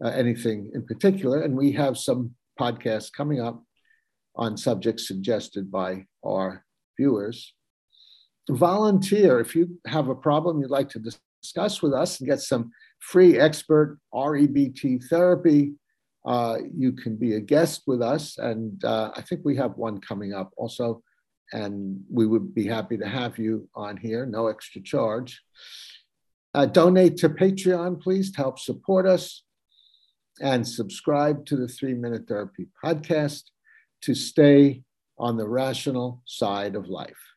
uh, 0.04 0.08
anything 0.08 0.70
in 0.74 0.84
particular. 0.84 1.42
And 1.42 1.56
we 1.56 1.72
have 1.72 1.96
some 1.96 2.34
podcasts 2.58 3.12
coming 3.12 3.40
up 3.40 3.62
on 4.34 4.56
subjects 4.56 5.08
suggested 5.08 5.70
by 5.70 6.06
our 6.24 6.64
viewers. 6.98 7.54
Volunteer 8.48 9.40
if 9.40 9.56
you 9.56 9.78
have 9.86 10.08
a 10.08 10.14
problem 10.14 10.60
you'd 10.60 10.70
like 10.70 10.88
to 10.90 11.00
discuss 11.00 11.82
with 11.82 11.92
us 11.92 12.20
and 12.20 12.28
get 12.28 12.40
some 12.40 12.70
free 13.00 13.38
expert 13.38 13.98
REBT 14.14 15.04
therapy. 15.08 15.74
Uh, 16.24 16.58
you 16.76 16.92
can 16.92 17.16
be 17.16 17.34
a 17.34 17.40
guest 17.40 17.82
with 17.86 18.02
us, 18.02 18.36
and 18.38 18.84
uh, 18.84 19.12
I 19.14 19.22
think 19.22 19.42
we 19.44 19.56
have 19.56 19.76
one 19.76 20.00
coming 20.00 20.34
up 20.34 20.50
also, 20.56 21.02
and 21.52 22.00
we 22.10 22.26
would 22.26 22.54
be 22.54 22.66
happy 22.66 22.96
to 22.96 23.06
have 23.06 23.38
you 23.38 23.68
on 23.74 23.96
here, 23.96 24.26
no 24.26 24.48
extra 24.48 24.82
charge. 24.82 25.42
Uh, 26.54 26.66
donate 26.66 27.16
to 27.18 27.28
Patreon, 27.28 28.00
please, 28.00 28.30
to 28.32 28.38
help 28.38 28.58
support 28.58 29.06
us 29.06 29.42
and 30.40 30.66
subscribe 30.66 31.44
to 31.46 31.56
the 31.56 31.68
Three 31.68 31.94
Minute 31.94 32.26
Therapy 32.28 32.66
podcast 32.84 33.44
to 34.02 34.14
stay 34.14 34.82
on 35.18 35.36
the 35.36 35.48
rational 35.48 36.22
side 36.26 36.74
of 36.74 36.88
life. 36.88 37.35